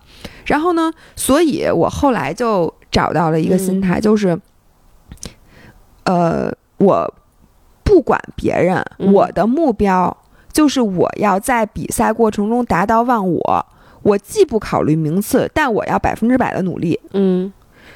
[0.46, 4.38] 然后呢，所以我后来就找到了一个心态，就是，
[6.04, 7.14] 呃，我
[7.82, 10.16] 不管别人，我的目标
[10.52, 13.66] 就是我要在比赛过程中达到忘我。
[14.04, 17.00] 我既不考虑名次，但我要百分之百的努力。
[17.14, 17.52] 嗯，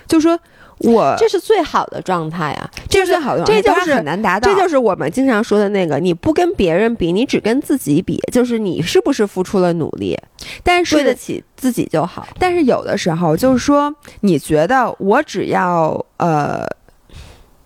[0.07, 0.37] 就说
[0.79, 4.53] 我这是最好的状态啊，这是最好的，这就是很难达到。
[4.53, 10.19] 这就是我们经常说的那个，你不跟别人比，你只跟自己比，就是你是不是付出了努力，
[10.63, 12.27] 但是对得起自己就好。
[12.39, 16.65] 但是有的时候就是说，你觉得我只要呃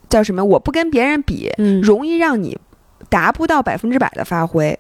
[0.09, 2.59] 叫什么，我不跟别人比，容易让你
[3.09, 4.77] 达不到百分之百的发挥。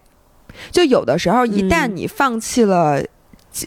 [0.70, 3.00] 就有的时候，一旦你放弃了。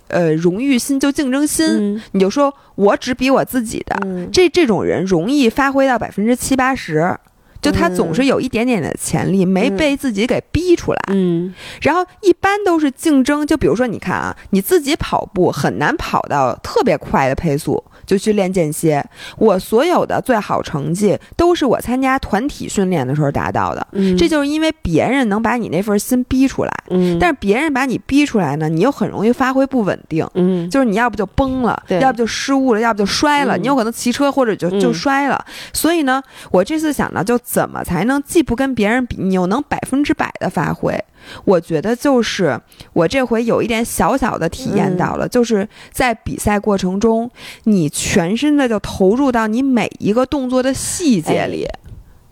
[0.07, 7.15] 呃，荣誉心就竞争心，你就说我只比我自己的，这这种人容易发挥到百分之七八十，
[7.61, 10.99] 就他总是有一点点的潜力没被自己给逼出来。
[11.07, 17.83] 嗯，然后一般都是竞争，就比如说你看啊，你自己跑步很难跑到特别快的配速。
[18.05, 19.03] 就去练间歇，
[19.37, 23.85] 我所有的最好成绩都是我参加团体训练的时候达到的。
[23.91, 26.71] 嗯，这就是因为别人能把你那份心逼出来。
[26.89, 30.27] 嗯，但是别人把你逼出来呢，你又很容易发挥不稳定。
[30.35, 33.57] 嗯，就是你要不就崩了，要不就失误了，要不就摔了。
[33.57, 35.43] 你有可能骑车或者就就摔了。
[35.73, 40.93] 所以呢，我这次想呢，就怎么才能既不跟别人比，你又能百分之百的发挥？
[41.43, 42.59] 我觉得就是
[42.93, 47.29] 我这回有一点小小的体验到了，就是在比赛过程中，
[47.63, 51.67] 你全身的就投入到你每一个动作的细节里，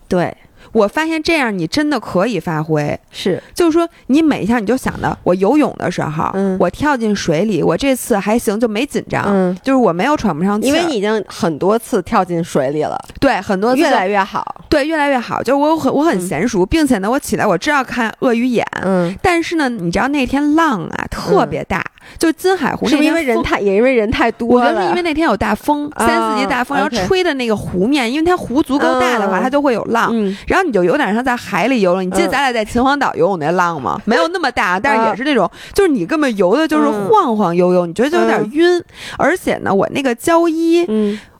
[0.08, 0.36] 对。
[0.74, 21.84] 我发现这样你真的可以发挥，是，就是说你每一下你就想到我游泳的时候，嗯，我跳进水里，我这次还行，就没紧张，嗯，就是我没有喘不上气，因为你已经很多次跳进水里了，对，很多次越来越好，对，越来越好，就是我很我很娴熟，并且呢，我起来我知道看鳄鱼眼，嗯，但是呢，你知道那天浪啊特别大。
[22.20, 24.68] 就金海湖，是不是因为人太也因为人太多了？
[24.68, 30.14] 我觉得是因为那天有大风，三四级大风，然后吹的那个湖面，因为它湖足够大的话，它就会有浪。
[30.46, 32.04] 然后你就有点像在海里游了。
[32.04, 34.00] 你记得咱俩在秦皇岛游泳那浪吗？
[34.06, 38.84] 没有那么大，但是也是那种，就是你根本游的就是晃晃悠悠，你觉得就有点晕。
[39.18, 40.86] 而且呢，我那个胶衣，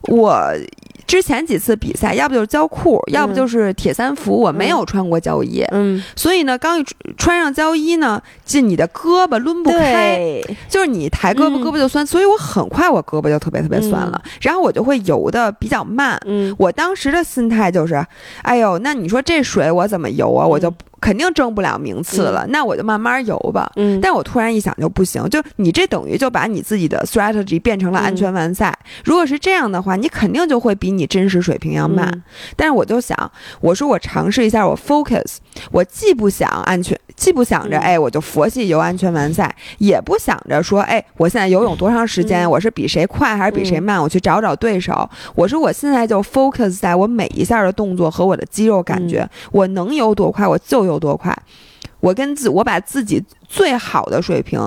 [0.08, 0.52] 我。
[1.06, 6.84] 之前几次比赛，要不就是胶裤，要不就是铁三服，我没有穿过胶衣，嗯，所以呢，刚一
[7.16, 18.04] 穿上胶衣呢，进你的胳膊抡不开，就是你抬胳膊胳膊就酸，所以我很快我胳膊就特别特别酸了，然后我就会游的比较慢，嗯，我当时的心态就是，
[18.42, 20.46] 哎呦，那你说这水我怎么游啊？
[20.46, 20.72] 我就。
[21.04, 23.70] 肯定争不了名次了，那我就慢慢游吧。
[23.76, 28.74] 嗯，但我突然一想就不行，就你这等于就把你自己的 strategy 变成了安全完赛。
[29.04, 32.10] 如果是这样的话，你肯定就会比你真实水平要慢。
[32.56, 33.30] 但是我就想，
[33.60, 35.36] 我说我尝试一下，我 focus，
[35.72, 45.06] 我既不想安全，既不想着哎我就佛系游安全完赛，也不想着说哎我现在游泳多长时间，我是比谁快还是比谁慢，我去找找对手。
[45.34, 50.93] 我说我现在就 focus 在我每一下的动作和我的肌肉感觉，我能游多快我就游。
[50.94, 51.36] 有多快？
[52.00, 53.22] 我跟自我把自己
[53.54, 54.58] 最好的水平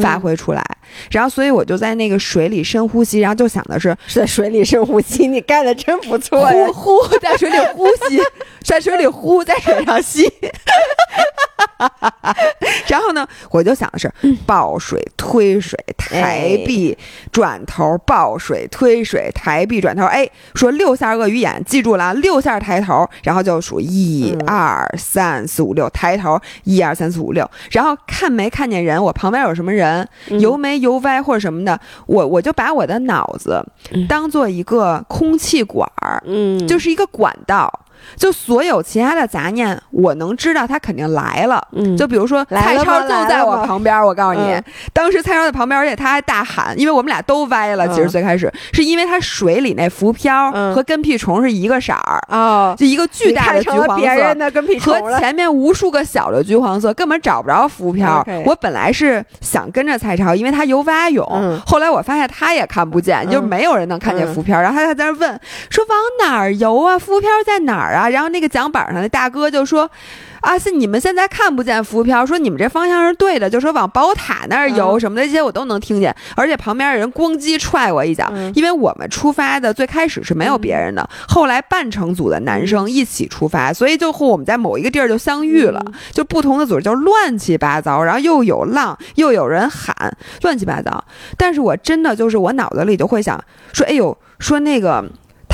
[0.00, 0.64] 发挥出来，
[1.10, 6.66] 然后所以我就在那个水里深呼吸，然后就想的是在水里深呼吸， 你干的真不错呀！
[6.68, 8.20] 呼呼，在水里呼吸，
[8.62, 10.32] 在水里呼，在水上吸。
[12.86, 14.10] 然后呢，我就想的是
[14.46, 16.96] 抱水推水抬臂
[17.32, 30.06] 转头抱水推水抬臂转头，哎，说六下鳄鱼眼，记住了，六下抬头，然后就数一二三四五六，抬头一二三四五六，然后看没看见人，我旁边有什么人，
[30.40, 33.64] 游没游歪或者什么的，我我就把我的脑子
[34.06, 37.72] 当做一个空气管儿，嗯，就是一个管道。
[38.14, 41.66] 就所有其他的杂念，我能知道他肯定来了。
[41.72, 44.60] 嗯，就比如说蔡超就在我旁边，我告诉你，
[44.92, 47.86] 当时蔡超在旁边，而且他还大喊，因为我们俩都歪了。
[47.88, 54.34] 其实最开始是因为他水里那浮漂和跟屁虫是一个色儿啊，就一个巨大的橘黄色，
[54.80, 58.26] 和前面无数个小的橘黄色，根本找不着浮漂。
[58.44, 61.24] 我本来是想跟着蔡超，因为他游蛙泳，
[61.66, 64.60] 后来我发现他也看不见，就没有人能看见浮漂。
[64.60, 65.40] 然后他在那问
[65.70, 66.98] 说往哪儿游啊？
[66.98, 68.08] 浮漂在哪儿啊？
[68.08, 69.90] 然后那个桨板上的大哥就说
[70.40, 76.14] ：“啊，是你们现在看不见浮漂，说你们这方向是对的，就说往宝塔那儿游什么的，这些我都能听见。
[76.36, 85.84] 而且旁边的人咣叽踹我一脚，因为我们出发的最开始是没有别人的，后来半成组的男生一起出发，所以就和我们在某一个地儿就相遇了。
[86.12, 89.94] 就不同的组就乱七八糟，然后又有浪，又有人喊，
[90.42, 91.04] 乱七八糟。
[91.36, 93.42] 但是我真的就是我脑子里就会想
[93.72, 95.04] 说，哎呦，说那个。”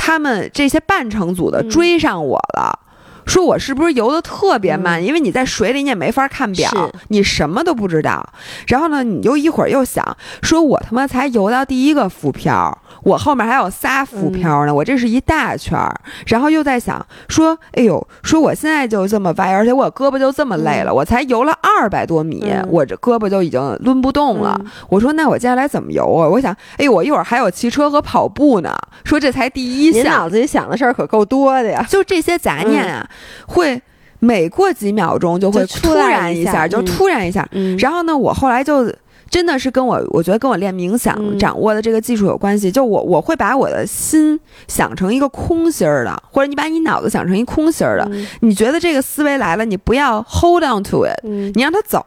[0.05, 2.77] 他们这些半程组的追上我了，
[3.25, 5.03] 说我是不是游的特别慢？
[5.03, 6.69] 因为你在水里你也没法看表，
[7.09, 8.27] 你什么都不知道。
[8.67, 12.77] 然后呢，你又一会儿又想，说我他妈才游到第一个浮漂。
[13.03, 15.93] 我后面还有仨浮漂呢，我这是一大圈儿，
[16.25, 24.57] 然后又在想说，哎呦，说我现在就这么歪，而且我胳膊就这么累了，我才游了二百多米，我这胳膊就已经抡不动了。
[24.87, 26.29] 我说那我接下来怎么游啊？
[26.29, 28.73] 我想，哎，我一会儿还有骑车和跑步呢。
[29.03, 31.85] 说这才第一项，脑子里想的事儿可够多的呀。
[31.89, 33.05] 就这些杂念啊，
[33.47, 33.81] 会
[34.19, 37.47] 每过几秒钟就会突然一下，就突然一下。
[37.79, 38.93] 然后呢，我后来就。
[39.29, 42.71] 真的是跟我，我觉得跟我练冥想掌握的这个技术有关系。
[42.71, 48.07] 就我，我会把我的心想成一个空心儿的，或者你把你脑子想成一空心儿的。
[48.41, 52.05] 你觉得这个思维来了，你不要 hold on to it，你让它走。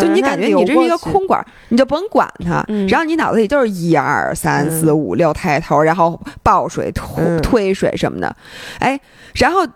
[0.00, 2.64] 就你感觉你这是一个空管，你就甭管它。
[2.88, 8.34] 然后你脑子里就是一二三四五六抬头，然后抱水推推水什么的，
[8.78, 8.98] 哎，
[9.34, 9.66] 然后。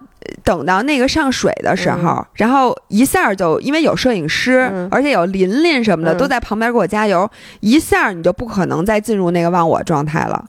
[0.44, 7.28] 等到那个上水的时候，然后一下就因为有摄影师，而且有琳琳什么的都在旁边给我加油，
[7.60, 10.44] 一下你就不可能再进入那个忘我状态了，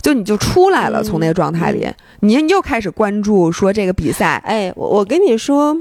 [0.00, 1.88] 就你就出来了，从那个状态里，
[2.20, 4.42] 你又开始关注说这个比赛。
[4.44, 5.76] 哎，我我跟你说，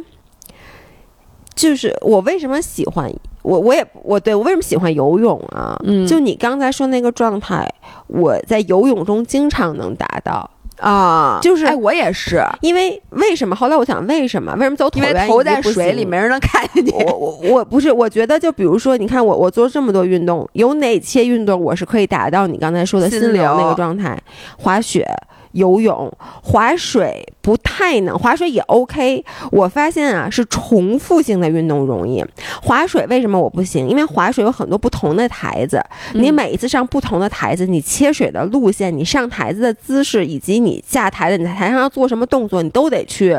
[1.55, 5.79] 就是我为什么喜欢我，我也我对我为什么喜欢游泳啊？
[5.83, 7.69] 嗯，就你刚才说那个状态，
[8.07, 10.49] 我在游泳中经常能达到。
[10.83, 13.55] 啊，就是，哎，我也是，因为为什么？
[13.55, 14.53] 后来我想，为什么？
[14.55, 16.91] 为什么走因为头在水里没人能看见你？
[16.91, 24.21] 我我我不是，我觉得就比如说，你看我我做这么多运动，有哪些运动我是可以达到你刚才说的心流那个状态？
[24.57, 25.07] 滑雪。
[25.53, 26.11] 游泳、
[26.43, 29.23] 划水不太能，划水也 OK。
[29.51, 32.23] 我发现啊，是重复性的运动容易。
[32.61, 33.87] 划水为什么我不行？
[33.87, 35.83] 因为划水有很多不同的台子，
[36.13, 43.37] 你每一次上不同的台子，你切水的路线、你上台子的姿势，以及你下台的你在台上要做什么动作，你都得去。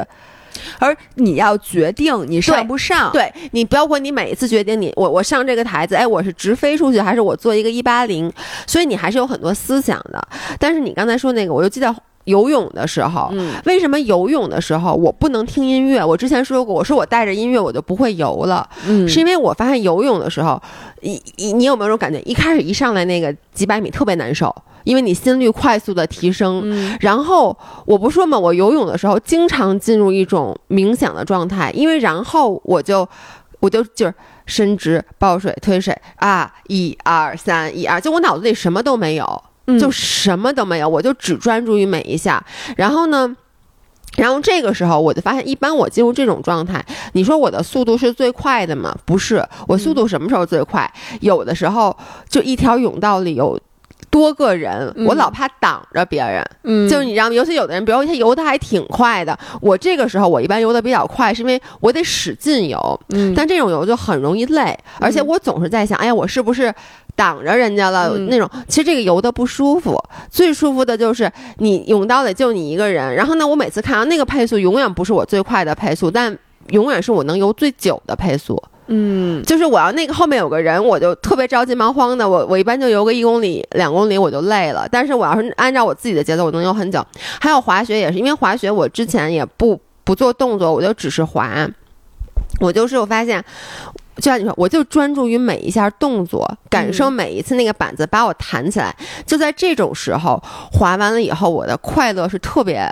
[0.79, 8.33] 而你要决定你上不上，对你包括你每一次决定你我我上这个台子，哎，我是直飞出去还是我做一个一八零，
[8.67, 10.29] 所以你还是有很多思想的。
[10.59, 11.95] 但是你刚才说那个，我就记得
[12.25, 13.33] 游泳的时候，
[13.65, 16.05] 为什么游泳的时候我不能听音乐？
[16.05, 20.61] 我之前说过，我说我带着音乐我就不会游了，嗯是因为我发现游泳的时候，
[21.03, 22.21] 你你你有没有种感觉？
[22.21, 24.55] 一开始一上来那个几百米特别难受。
[24.85, 27.57] 因为你心率快速的提升，然后
[27.87, 33.09] 我不说嘛，我游泳的时候经常进入一种冥想的状态，因为然后我就
[33.61, 34.15] 我就就是
[34.47, 39.43] 伸直抱水推水啊，一二三一二，就我脑子里什么都没有，
[39.81, 42.45] 就什么都没有，我就只专注于每一下。
[42.77, 43.35] 然后呢，
[44.19, 48.95] 然后这个时候我就发现，一般我进入这种状态，你说我的速度是最快的吗？
[49.07, 50.93] 不是，我速度什么时候最快？
[51.21, 51.97] 有的时候
[52.29, 53.59] 就一条泳道里有。
[54.15, 56.41] 多个人，我老怕挡着别人。
[56.63, 57.35] 嗯，就是你知道吗？
[57.35, 63.01] 尤其有的人，比如他游的还挺快的，我这个时候我一般游的比较快，是因为我得使劲游。
[63.09, 66.73] 嗯，但这种游就很容易累，而且我总是在想，哎呀，我是不是
[67.17, 68.17] 挡着人家了？
[68.29, 70.01] 那种其实这个游的不舒服。
[70.31, 76.39] 最舒服的就是你泳道里就你一个人，然后呢，我每次看到那个配速永远不是我最快的配速，但
[76.69, 78.63] 永远是我能游最久的配速。
[78.87, 82.29] 嗯，就是我要那个后面有个人，我就特别着急忙慌的。
[82.29, 84.87] 我我一般就游个一公里、两公里我就累了。
[84.91, 87.05] 但是我要是按照我自己的节奏，我能游很久。
[87.41, 91.67] 还有滑雪也是，因为滑雪我之前也不不做动作，我就只是滑。
[92.61, 93.43] 我就是我发现，
[94.17, 98.95] 就像你说，我就专注于每一下动作，感受每一次那个板子把我弹起来。
[99.27, 100.41] 就在这种时候，
[100.73, 102.89] 滑完了以后，我的快乐是特别。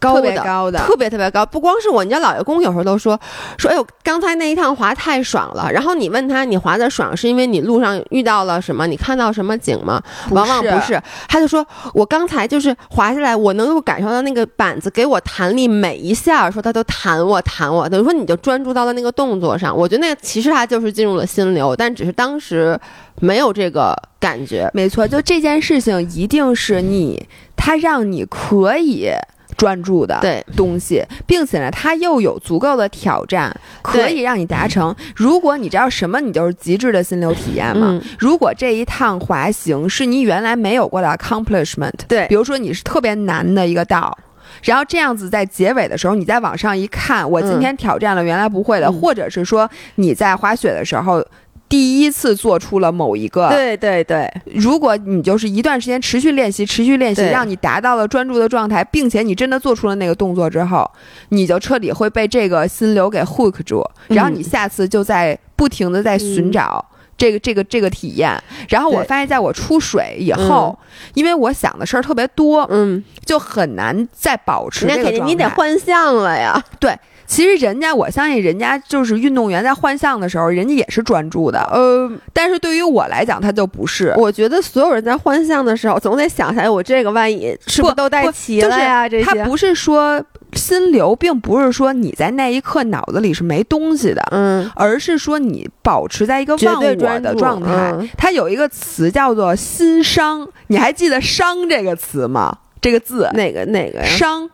[0.00, 1.44] 高特别高的，特别特别高。
[1.44, 3.20] 不光是我，你家老爷公有时候都说
[3.58, 5.70] 说，哎呦，刚才那一趟滑太爽了。
[5.70, 8.86] 然后你问他，你滑的爽是因为你路上遇到了什么？
[8.86, 10.02] 你看到什么景吗？
[10.30, 11.00] 往往不是。
[11.28, 17.88] 他就说，我刚才就是滑下来，我能够感受到那个板子给我弹力每一下，说他都弹我弹我。
[17.88, 19.76] 等于说你就专注到了那个动作上。
[19.76, 22.78] 我觉得那其实他就是进入了心流，但只是当时
[23.20, 24.70] 没有这个感觉。
[24.72, 29.10] 没错，就这件事情一定是你，他让你可以。
[29.56, 30.20] 专注的
[30.56, 34.94] 东西，并且呢，它又有足够的挑战，可以让你达成。
[35.14, 38.00] 如果你知道什么，你就是极致的心流体验嘛。
[38.18, 44.16] 如果这一趟滑行是你原来没有过的 accomplishment，对，比如说你是特别难的一个道，
[44.62, 51.24] 然后这样子在结尾的时候，你再往上一看，我今天挑战了原来不会的，或者是说你在滑雪的时候。
[51.70, 54.28] 第一次做出了某一个，对对对。
[54.44, 60.90] 如果你就是一段时间持续练习，持续练习，让你达到了专注的状态，并且你真的做出了那个动作之后，
[61.28, 66.84] 你就彻底会被这个心流给 hook 住，然后你下次就在不停的在寻找
[67.16, 68.36] 这个这个这个体验。
[68.68, 70.76] 然后我发现，在我出水以后，
[71.14, 75.24] 因为我想的事儿特别多，嗯，就很难再保持这个状态。
[75.24, 76.98] 你得换向了呀，对。
[77.30, 81.60] 其实人家，我相信人家就是运动员在换向的时候，人家也是专注的。
[81.72, 84.12] 呃，但是对于我来讲，他就不是。
[84.18, 89.08] 我觉得所有人在换向的时候，总得想起来，我这个万一是不是都带齐了呀？
[89.08, 90.20] 这些他不是说
[90.54, 97.94] 心流，并不是说你在那一刻脑子里是没东西的，嗯，而是说你保持在一个忘我的状态。
[98.18, 102.58] 它有一个词叫做心伤，你还记得“伤”这个词吗？
[102.80, 104.04] 这个字哪个哪个呀？
[104.04, 104.50] 伤。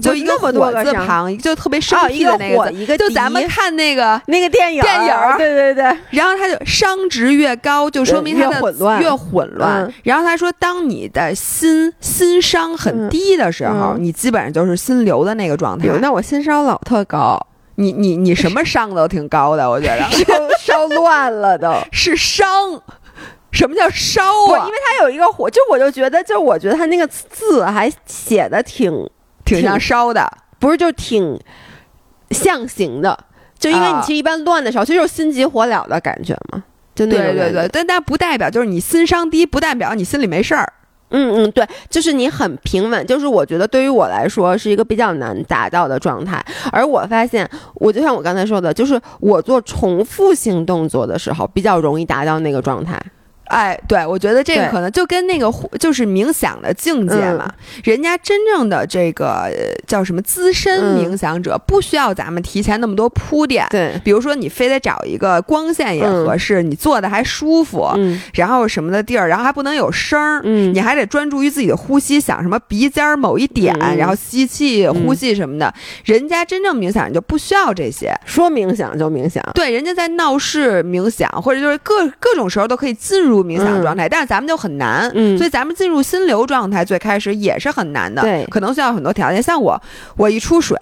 [0.00, 5.84] 就一个火字旁，就特别生气的那个，一个就咱们看那个那个电影，电影，对对对。
[6.10, 9.92] 然后他就商值越高，就说明他的混乱越混乱。
[10.04, 15.88] 然后他说，当你的心心伤很低的时候，你基本上就是心流的那个状态。
[16.00, 17.38] 那我心商老特高，
[17.76, 20.04] 你你你什么伤都挺高的，我觉得
[20.60, 22.46] 烧乱了都 是伤。
[23.52, 24.64] 什么叫烧啊？
[24.64, 29.10] 因为他有一个火，就我就觉得，就我觉得他那个字还写的挺。
[29.56, 31.38] 挺像烧的，不是就挺
[32.30, 33.18] 象形的，
[33.58, 36.62] 就因为你其实一般乱的时候，其实就是心急火燎的感觉嘛，
[36.94, 40.72] 就那对对对，但但不代表就是你心伤低，不代表你心里没事儿。
[41.12, 46.40] 嗯嗯，对，就是你很平稳，就是我觉得对于我来说是一个比较难达到的状态。
[46.70, 52.96] 而我发现，我就像我刚才说的，就是我做重复性动作的时候，比较容易达到那个状态。
[53.50, 57.52] 哎，对，我觉得这个可能就跟那个就是冥想的境界嘛。
[57.82, 59.50] 人家真正的这个
[59.88, 63.66] 叫什么资深冥想者，不需要咱们提前那么多铺垫。
[63.70, 67.90] 对，比如说你非得找一个光线也合适，你坐的还舒服，
[68.34, 70.40] 然后什么的地儿，然后还不能有声儿，
[70.72, 75.74] 你还得专注于自己的呼吸，想什么鼻尖儿某一点，然后吸气、呼气什么的。
[76.04, 79.42] 人家真正冥想就不需要这些，说冥想就冥想。
[79.54, 83.39] 对，人家在闹市冥想，或者就是各各种时候都可以进入。
[83.44, 89.42] 冥想状态，但是咱们就很难，所以咱们进入心流状态最开始也是很难的，对，可能需要很多条件。
[89.42, 89.80] 像我，
[90.16, 90.76] 我一出水，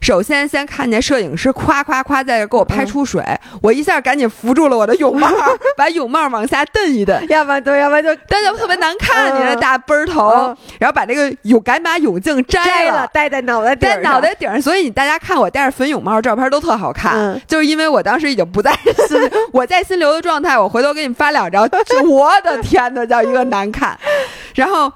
[0.00, 3.22] 首先先看见摄影师夸夸夸在这给我拍出水，
[3.62, 5.28] 我一下赶紧扶住了我的泳帽，
[5.76, 18.72] 把泳帽往下蹬一蹬，要不然对，要不然就但就特别难看，你那大背头，然后把那个泳赶紧把泳镜摘了，戴在脑袋戴脑袋顶上，所以你大家看我戴着粉泳帽照片都特好看，就是因为我当时已经不在
[19.08, 19.18] 心，
[19.52, 21.68] 我在心流的状态，我回头给你发两张。
[22.08, 23.98] 我的天呐，叫一个难看。
[24.54, 24.92] 然后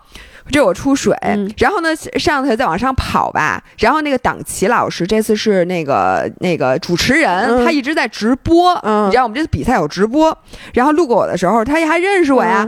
[0.50, 1.14] 这我出水，
[1.58, 3.62] 然后呢上头再往上跑吧。
[3.78, 8.74] 然后那个党旗老师这次是那个那个主持人，他一直在直播。
[9.06, 10.36] 你知道我们这次比赛有直播，
[10.72, 12.66] 然后路过我的时候，他也还认识我呀。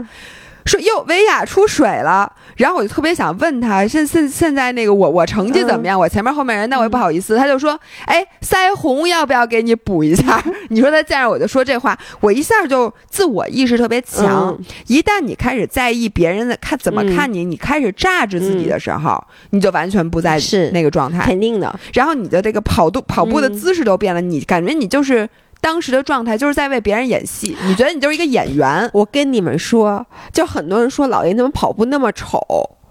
[0.63, 2.31] 说哟，维亚出水了，
[2.61, 5.99] 然后我就特别想问他，现现现在那个我我成绩怎么样？
[5.99, 7.35] 我前面后面人，那我也不好意思。
[7.35, 10.39] 他就说，哎，腮红要不要给你补一下？
[10.69, 14.55] 你说他见着我就说这话，我一下就自我意识特别强。
[14.85, 20.39] 一旦你开始在意别人的看怎么看你，你开始榨制自己的时候，你就完全不在
[20.71, 21.79] 那个状态，肯定的。
[21.93, 25.27] 然后你的这个跑动跑步的姿势都变了，你感觉你就是。
[25.61, 28.89] 当时的状态就是在为别人演戏， 你觉得你就是一个演员？
[28.91, 30.03] 我跟你们说，
[30.33, 32.41] 就很多人说老爷怎么跑步那么丑，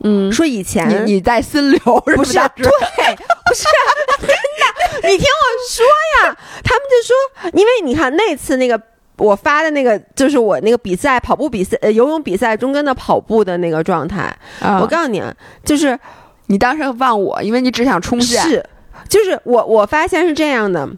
[0.04, 2.34] 嗯，说以前你你在心流不是？
[2.56, 3.64] 对，不是
[4.20, 5.84] 真的，你听我说
[6.24, 8.80] 呀，他们就说，因为你看那次那个
[9.16, 14.32] 我发的那个，就是我那个比赛跑步比赛呃游泳比赛中间的跑步的那个状态，
[14.80, 15.20] 我告诉你，
[15.64, 15.98] 就是
[16.46, 18.64] 你当时忘我，因为你只想冲线，是，
[19.08, 20.88] 就是我我发现是这样的。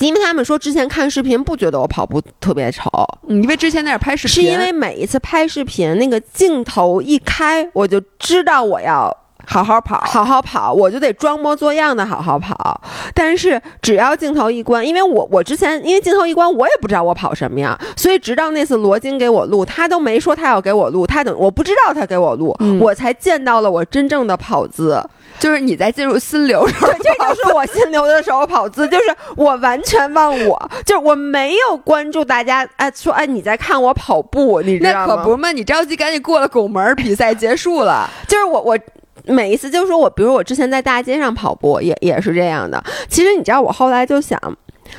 [0.00, 2.90] 因为他们说之前看视频不觉得我跑步特别丑，
[3.28, 9.14] 因为之前在那拍视频，是因为每一次拍视频那个镜头一开，我就知道我要
[9.46, 12.80] 好好跑，好好跑，我就得装模作样的好好跑。
[13.14, 25.02] 但是只要镜头一关，因为我我之前因为镜头一关，我也不知道我跑什么样，所以直到那次罗京给我录，他都没说他要给我录，他等我不知道他给我录，我才见到了我真正的跑姿，
[25.38, 29.04] 就是你在进入心流时候，这就是我心流的时候跑姿，就是
[29.36, 35.06] 我完全忘我，就是我没有关注大家哎说哎你在看我跑步，你知道吗？
[35.08, 38.78] 那可不嘛，你着急赶紧过了拱门，比赛结束了，就是我我。
[39.24, 42.82] 每一次就是说我，比如我之前在大街上跑步，也也是这样的。
[43.10, 44.40] 其实你知道，我后来就想，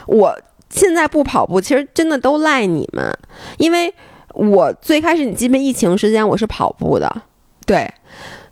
[0.05, 0.37] 我
[0.69, 3.11] 现在不跑步，其实真的都赖你们，
[3.57, 3.91] 因为
[4.35, 7.11] 我最开始你记不疫情时间我是跑步的，
[7.69, 7.93] 对，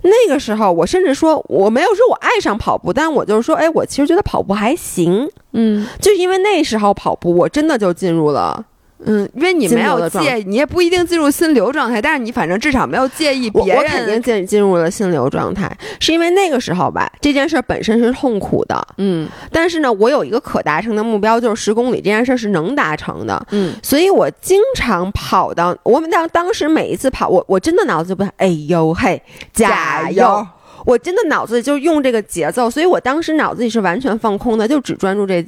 [0.03, 8.63] 那个时候我甚至说我没有说我爱上跑步，但我就是说，哎，我其实觉得跑步还行，嗯，就因为那时候跑步，我真的就进入了。
[9.05, 13.83] 嗯，因为你没有介，你也不一定进入心流状态，但是你反正至少没有介意别人。
[13.83, 29.21] 我肯定进进入了心流状态，是因为那个时候吧，这件事本身是痛苦的，嗯，但是呢，我有一个可达成的目标，就是十公里这件事是能达成的，嗯，所以我经常跑到我们当当时每一次跑，我我真的脑子就不，哎呦嘿，
[29.53, 30.45] 加油！
[30.85, 35.45] 我真的脑子里就用这个节奏，所以我当时脑子里是完全放空的，就只专注这。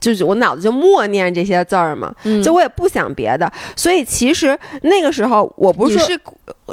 [0.00, 5.98] 就是我脑子就默念这些字儿嘛，就我也不想别的，所以其实那个时候我不是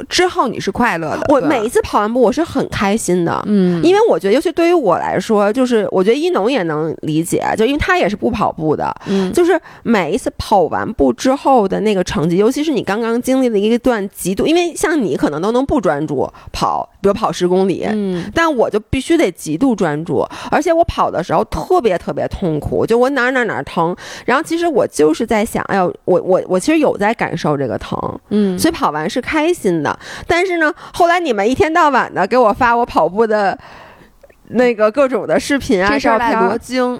[0.08, 23.08] 之后你是快乐的，我每一次跑完步我是很开心的，嗯，因为我觉得尤其对于我来说，就是我觉得一农也能理解，就因为他也是不跑步的，嗯，就是每一次跑完步之后的那个成绩，尤其是你刚刚经历了一段极度，因为像你可能都能不专注跑，比如跑十公里，嗯，但我就必须得极度专注，而且我跑的时候特别特别痛苦，就我。
[23.14, 23.94] 哪哪哪疼，
[24.26, 27.96] 然后其实我就是在想，哎呦，我我我其实有在感受这个疼，
[28.30, 29.98] 嗯，所以跑完是开心的。
[30.26, 33.58] 但是呢，后来你们一天到晚的给我发我跑步的
[34.48, 36.98] 那个各种的视频啊、照片，罗京，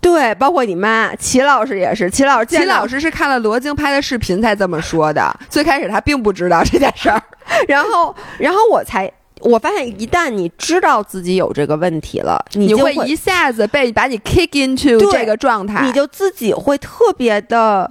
[0.00, 5.34] 对，包括你妈齐老师也是，齐老师，齐老师是看了罗京拍的视频才这么说的。
[5.48, 7.22] 最开始他并不知道这件事儿，
[7.68, 9.10] 然后，然后我才。
[9.42, 17.88] 我发现，一旦你知道自己有这个问题了，你会一下子被把你 kick into 这个状态，你就自己会特别的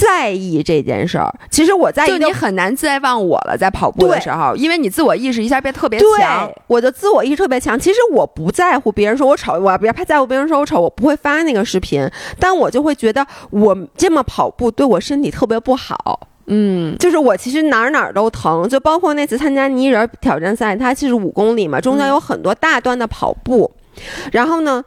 [0.00, 1.32] 在意这件事儿。
[1.50, 6.50] 其实我在就你很难再忘我了，在跑步的时候，因为你自我意识一下变特别强。
[6.66, 7.78] 我的自我意识特别强。
[7.78, 16.28] 其实我不在乎别人说我丑，我别怕在乎别人说我丑，我不会发那个视频，但我就会觉得我这么跑步对我身体特别不好。
[16.52, 23.70] 嗯，就是我其实哪儿哪儿都疼，就包括那次参加泥人挑战赛，它其实五公里嘛，中间有很多大段的跑步。
[24.32, 24.82] 然后呢，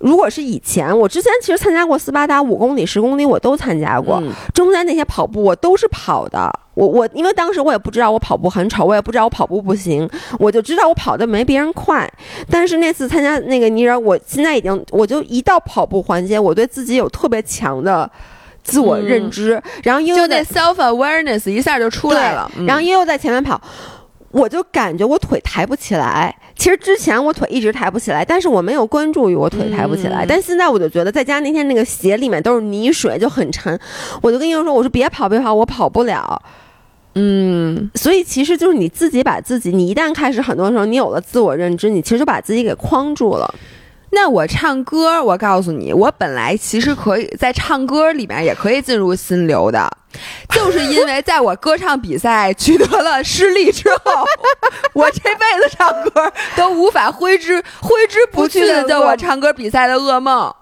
[0.00, 4.22] 如果是以前，我之前其实参加过斯巴达五公里、十公里，我都参加过。
[4.52, 6.50] 中间那些跑步我都是跑的。
[6.74, 12.10] 我我因为当时我也不知道我跑步很丑，我也不知道我跑步不行，我就知道我跑的没别人快。
[12.50, 18.10] 但是那次参加那个泥人，我现在已经，我就一到跑步环节，我对自己有特别强的。
[18.62, 23.58] 自我认知，然后悠悠那 self awareness 一下就出来了，然后悠悠在前面跑，
[24.30, 26.34] 我就感觉我腿抬不起来。
[26.56, 30.26] 其实之前我腿一直抬不起来，但是我没有关注于我腿抬不起来。
[30.26, 33.78] 但现在我就觉得，在家那天那个鞋里面都是泥水，就很沉。
[34.20, 36.40] 我就跟悠悠说：“我说别跑，别跑，我跑不了。”
[37.16, 43.52] 嗯，所以其实就是你自己把自己，你一旦开始很多时候你有了自我认知，你其实就把自己给框住了。
[44.12, 49.88] 那我唱歌，我告诉你，我本来其实可以在唱歌里面也可以进入心流的，
[50.48, 54.24] 就是因为在我歌唱比赛取得了失利之后，
[54.94, 60.52] 我这辈子唱歌都无法挥之挥之不去的，就我唱歌比赛的噩梦。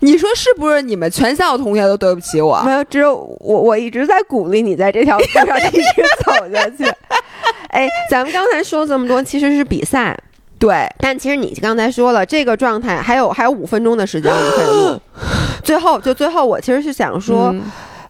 [0.00, 0.82] 你说是不是？
[0.82, 2.60] 你们全校同学都对不起我？
[2.66, 6.84] 没有，只有我，我一直在鼓励你在这条路上一直走下去。
[7.72, 10.14] 哎，咱们刚才说这么多，其实是比赛。
[10.58, 15.00] 对，但其实你刚才说了这个状态，还有还有五分钟的时间我们可以录。
[15.62, 17.54] 最后就最后，我其实是想说，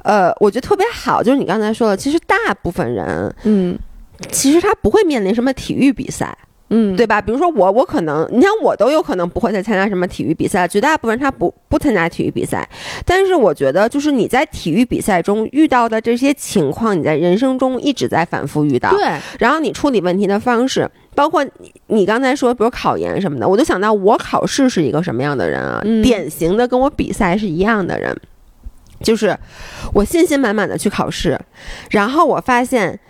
[0.02, 3.78] 呃，我觉得特别好，就是你刚才说了，其实大部分人，嗯，
[4.30, 6.36] 其实他不会面临什么体育比赛。
[6.68, 7.22] 嗯，对吧？
[7.22, 12.68] 比如说我，我可能，你像我都有可能不会再参加什么体育比赛，绝大部分他不不参加体育比赛。
[13.04, 18.90] 但是我觉得，就是你在体育比赛中遇到的这些情况，你在人生中一直在反复遇到。
[18.90, 19.06] 对。
[19.38, 25.82] 然后你处理问题的方式，包括你你刚才说，比如考研什么的，我就想到我考试是一个什么样的人啊？
[26.02, 28.14] 典型的跟我比赛是一样的人，
[29.00, 29.36] 就是
[29.94, 31.40] 我信心满满的去考试，
[31.90, 33.00] 然后我发现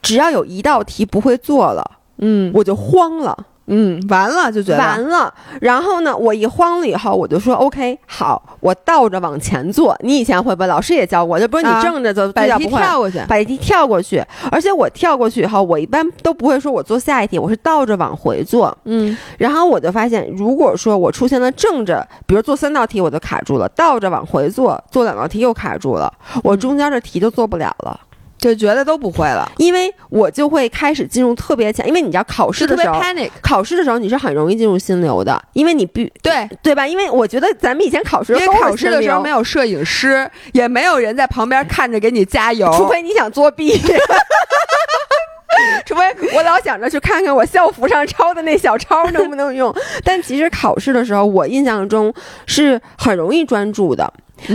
[0.00, 1.98] 只要有一道题不会做了。
[2.24, 5.32] 嗯，我就慌了，嗯，完了就觉得完了。
[5.60, 9.96] 然后呢，我一慌了以后，我就说 OK，好，我倒着往前做。
[10.00, 10.62] 你以前会不？
[10.64, 14.24] 老师也教过，就不是你正着走，把题跳过去，把题跳过去。
[14.50, 18.76] 而且我跳过去以后，我一般都不会说我做下一题，我是倒着往回做。
[18.84, 28.00] 嗯，然后我就发现，如果说我出现了正着，比如做三道题我就卡住了，倒着往回做，做两道题又卡住了，我中间的题就做不了了。
[28.42, 33.00] 就觉得都不会了，因为我就会开始进入特别强，因为你知道考试的时候，
[33.40, 36.84] 考试的时候你是很容易进入心流的，因为你必对对吧？
[36.84, 43.78] 因为我觉得咱们以前考试，因为考试的时候没有摄影师，也没有人在旁边看着给你加油，除非你想作弊，
[45.86, 46.02] 除非
[46.34, 49.72] 我老想着去看看我校服上抄的那小抄能不能用。
[50.02, 52.12] 但其实考试的时候，我印象中
[52.46, 54.12] 是很容易专注的。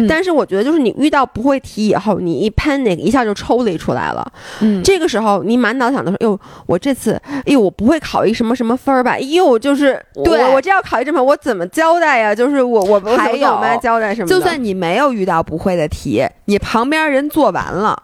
[0.08, 4.32] 但是我觉得，就是你遇到不会题以后，你一 panic 一下就抽离出来了。
[4.62, 9.12] 嗯，这个时候你满脑想的说，哟，我这次，哎呦，我不会考一什么什么分儿吧？
[9.12, 12.36] 哎呦，就是对我这要考一这么，我怎么交代呀？
[12.36, 14.28] 就是我我还有我妈交代什么？
[14.28, 18.02] 就算你没有遇到不会的题，你旁边人做完了，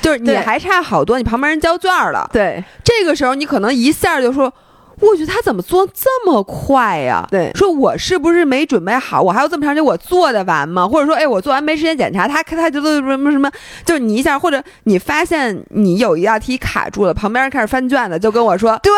[0.00, 2.28] 就是你还差好多，你旁边人交卷了。
[2.32, 4.52] 对，这个时候你可能一下就说。
[5.00, 7.26] 我去，他怎么做这么快呀？
[7.30, 9.20] 对，说我是不是没准备好？
[9.20, 10.86] 我还有这么长时间，我做得完吗？
[10.86, 13.50] 或者说，哎，我做完没时间检查，他他觉得什么什么？
[13.84, 18.92] 就是你一下，或者你发现你有一道题卡住了，旁边人开始翻卷子，就跟我说，对。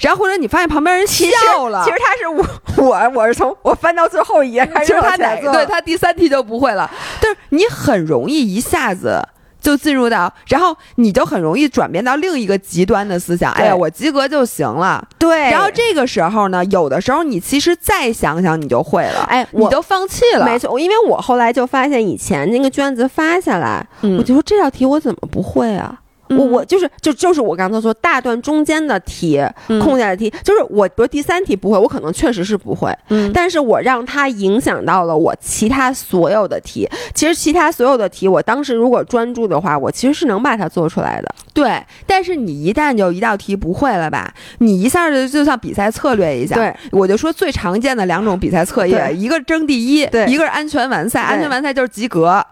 [0.00, 2.44] 然后或者你发现旁边人笑了，其实他是我，
[2.84, 9.20] 我我是从我翻到最后一页，其实他哪对他第三题就不会了，但是你很容易一下子。
[9.64, 13.50] 就进入到，然后你就很容易转变到另一个极端的思想。
[13.54, 15.02] 哎呀，我及格就行了。
[15.18, 15.50] 对。
[15.50, 19.22] 然后这个时候呢，有的时候你其实再想想，你就会了。
[19.22, 20.44] 哎，你就放弃了。
[20.44, 25.98] 没错，因为我后来就发现，以前那个卷子发下来，我就说这道题我怎么不会啊？
[26.28, 29.42] 我我就是就就是我刚才说大段中间的题
[29.80, 36.88] 空下的题，就是我比如第三题不会，我可能确实是不会，嗯，但是我让它影响到了我其他所有的题。
[37.14, 41.34] 其实其他所有的题，我当时如果专注的话，我其实是能把它做出来的。
[41.52, 46.56] 对，但是你一旦就一道题不会了吧，你一下子就像比赛策略一下。
[46.56, 52.44] 对，我就说最常见的两种比赛策略，一个争第一，对，一个是安全完赛，安全完赛就是及格。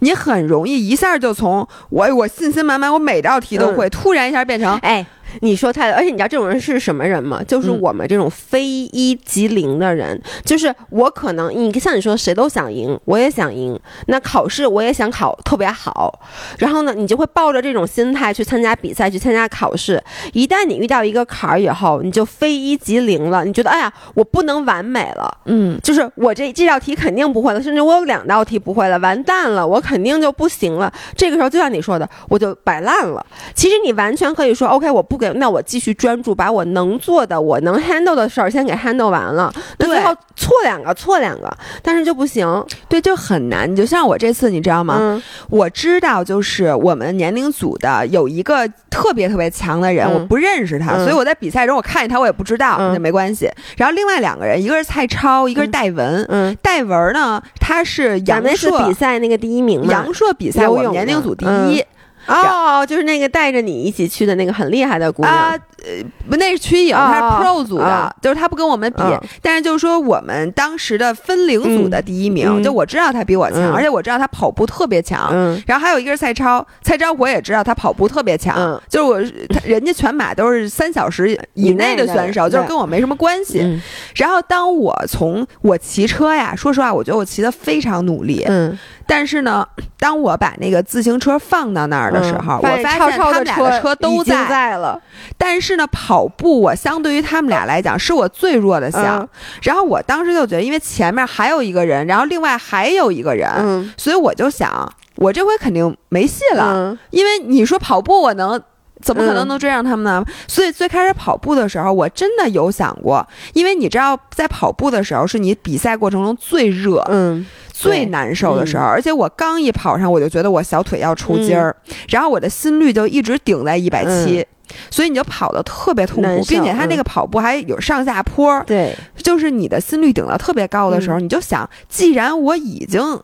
[0.00, 5.06] 你很容易一下就从我我信心满满，我每道题都会，突然一下变成哎。
[5.40, 7.42] 你说太，而且你知道这种人是什么人吗？
[7.46, 10.20] 就是我们这种非一即零的人。
[10.44, 13.78] 就是我可能，你像你说，谁都想赢，我也想赢。
[14.06, 16.20] 那考试我也想考特别好。
[16.58, 20.02] 然后呢，你就会抱着这种心态去参加比赛，去参加考试。
[20.32, 23.44] 一旦你遇到一个坎儿以后，你就非一即零了。
[23.44, 25.38] 你觉得，哎呀，我不能完美了。
[25.46, 30.92] 嗯，就是我这这道题肯定不会了，甚至我有两道题不会了，完蛋了，我肯定就不行了。
[31.16, 33.24] 这个时候，就像你说的，我就摆烂了。
[33.54, 35.30] 其实你完全可以说，OK，我不给。
[35.34, 39.52] 那我继续专注，把我能做的、我能 handle 的事儿先给 handle 完了。
[39.78, 41.50] 那最后错两个，错两个，
[41.82, 42.46] 但是就不行。
[42.88, 43.74] 对，就很难。
[43.74, 45.22] 就像我这次，你知道吗？
[45.50, 53.50] 我知道，就是我们年龄组的有一个特别特别强的人，我不认识他，所以我在比赛中我看见他，我也不知道，那没关系。
[53.76, 56.24] 然后另外两个人，一个是蔡超，一个是戴文。
[56.28, 61.84] 嗯，戴文呢，他是杨硕比赛那个第一名杨硕比赛我们年龄组第一。
[62.26, 65.34] 哦，就是那个带着你一起去的那个很厉害的姑娘。
[65.34, 65.50] 啊，
[65.84, 69.02] 呃，不，那是曲颖，她是 Pro 组的，就是她不跟我们比，
[69.42, 75.32] 但是就是说我们当时的分龄组的第一名，就我知道她比我强，而且我知道她跑步特别强，
[75.66, 83.80] 然后还有一个是蔡超，蔡超我也知道她跑步特别强，就是我，人家全马都是三小时以内的选手，就是跟我没什么关系。
[84.16, 88.76] 然后当我从我骑车呀，说实话，我觉得我骑的非常努力，嗯。
[89.06, 89.66] 但是呢，
[89.98, 95.00] 当我把那个自行车放到那儿的时候，我发现他们俩的车都在了。
[95.38, 99.26] 但是呢，跑步我相对于他们俩来讲是我最弱的项。
[99.62, 106.96] 然后我当时就觉得，因为前面还有一个人，然后另外还有一个人，所以我就想，我这回肯定没戏了。
[107.10, 108.60] 因为你说跑步，我能
[109.02, 110.24] 怎么可能能追上他们呢？
[110.48, 117.04] 所以最开始跑步的时候，我真的有想过，因为你知道，在跑步的时候是你比赛过程中最热。
[117.08, 117.46] 嗯。
[117.78, 121.74] 最难受的时候，而且我刚一跑上，我就觉得我小腿要抽筋儿，
[122.08, 124.44] 然后我的心率就一直顶在一百七，
[124.90, 133.20] 所以你就跑的特别痛苦，并且他那个跑步还有上下坡，对，就是你的心率顶到特别高的时候，你就想，既然我已经。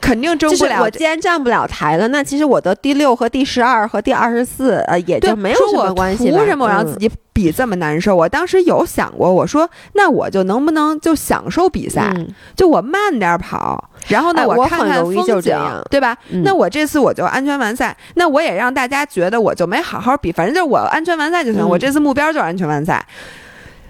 [0.00, 0.82] 肯定争不了。
[0.82, 6.30] 我既然站不了台了，那其实我的第六和第十二和第二十四，呃，也就没有什么关系。
[6.30, 8.14] 图什么我让自己比这么难受？
[8.14, 12.14] 我当时有想过，我说那我就能不能就享受比赛？
[12.54, 15.58] 就我慢点跑，然后呢，我看看风景，
[15.90, 16.16] 对吧？
[16.44, 21.66] 那我这次我就安全完赛，那我也让大家觉得我就没好好比，反正就是我安全完赛就行。
[21.66, 23.04] 我这次目标就是安全完赛。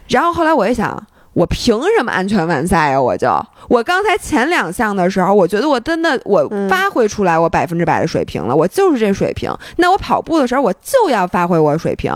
[0.09, 1.01] 然后后来我一想，
[1.37, 3.01] 我凭什么安全完赛呀？
[3.01, 3.29] 我就
[3.69, 9.55] 我刚才前两项的时候，我觉得我真的我发挥出来我百分之百的水平了，我就是这水平。
[9.77, 12.11] 那我跑步的时候，我就要发挥我水平。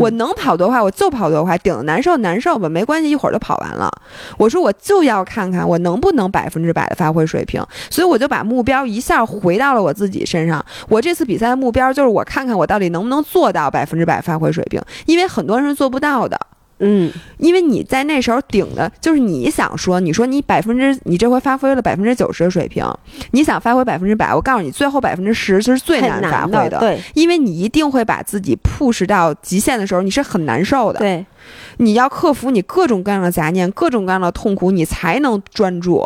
[0.00, 3.90] 我能跑多快，我就跑多快，顶难受难受吧，没关系，一会儿就跑完了。
[4.36, 10.64] 我说我就要看看我能不能百分之百的发挥水平，所以我就把目标一下回到了我自己身上。
[10.88, 16.38] 我这次比赛的目标就是我看看我到底能不能做到百分之百发挥水平，因为很多人是做不到的。
[16.78, 22.84] 嗯，因为你在那时候顶的就是你想说，你说你百分之你这回发挥了百分之九十的水平，
[23.30, 31.24] 你想发挥百分之百，我告诉你，最后百分之十就是最难发挥的，对，因为你一定会把自己 push 到极限的时候，你是很难受的，对，
[31.78, 36.04] 你要克服你各种各样的杂念，各种各样的痛苦，你才能专注。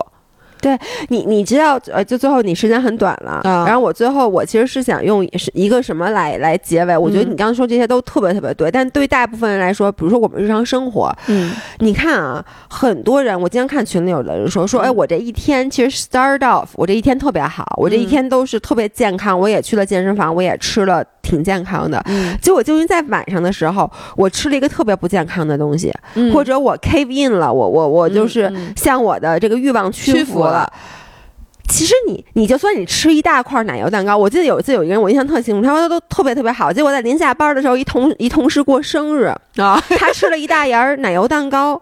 [0.60, 6.96] 对你，你知道，呃，就最后你时间很短了，然后我最后我其实是想用是一个什么来来结尾？
[6.96, 25.92] 我觉得你刚刚说这些都特别特别对，但对大部分人来说，比如说我们日常生活，嗯，你看啊，很多人，我经常看群里有的人说说，哎，我这一天其实 start off，我这一天特别好，我这一天都是特别健康，我也去了健身房，我也吃了挺健康的，嗯，结果就因为在晚上的时候，我吃了一个特别不健康的东西，
[26.34, 30.49] 或者我 cave in 了，我我我就是向我的这个欲望屈服。
[30.50, 30.70] 了，
[31.68, 41.80] 其实你你就算你吃一大块奶油蛋糕，我记得有一次有一个人我印象特清楚，他说他都特别特别好，结果在临下班的时候，一同一同事过生日啊，他吃了一大盐奶油蛋糕，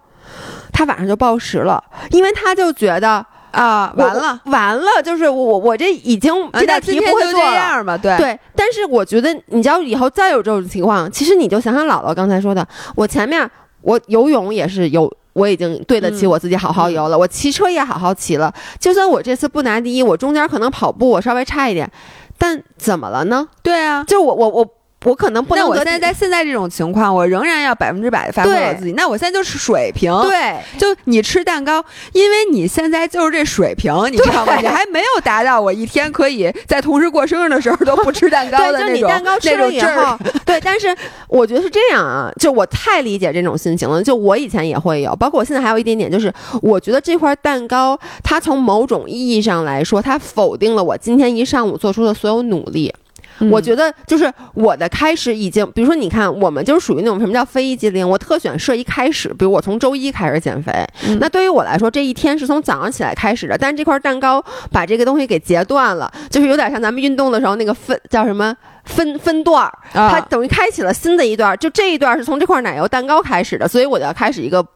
[0.73, 4.39] 他晚上就暴食了，因为他就觉得啊完了。
[4.45, 8.15] 完了，就是我我这已经这道题不会做这样嘛，对。
[8.19, 13.51] 对，但是我觉得你知道以后再有这种情况，其实你就想想姥姥刚才说的，我前面
[13.81, 15.11] 我游泳也是有。
[15.39, 17.17] 我已经对得起我自己，好好游了。
[17.17, 18.53] 我骑车也好好骑了。
[18.79, 21.91] 就算我这次不拿第一，我中间可能跑步我稍微差一点，
[22.37, 23.49] 但怎么了呢？
[23.63, 24.78] 对啊，就我我我。
[25.05, 25.65] 我可能不能。
[25.65, 28.93] 那我现在在现在这种情况，我仍然要百分之百的发挥我自己。
[28.93, 30.13] 那我现在就是水平。
[30.23, 34.57] 对，就你吃蛋糕，因为你现在就是这水平，你知道吗？
[34.57, 39.09] 你还没有达到我一天可以在同事过生日的时候都不吃蛋糕的那种。
[39.09, 40.95] 蛋糕吃了以后，对，但是
[41.29, 44.03] 我觉得是这样啊，就我太理解这种心情了。
[44.03, 52.93] 就我以前也会有，包括我现在还有一点点，就是我觉得这块蛋糕，它从某种意义上来说，它否定了我今天一上午做出的所有努力。
[53.51, 60.73] 我觉得就是我的开始已经，比如说你看，我们就是属于那种什么叫非机灵，我特选设一开始，比如我从周一开始减肥，
[61.21, 74.67] 那对于我来说，这一天是从早上起来开始的，但是这块蛋糕把这个东西给截断了，就是有点像咱们运动的时候那个分叫什么分分段儿，它等于开启了新的一段，就这一段是从这块奶油蛋糕开始的，所以我就要开始一个。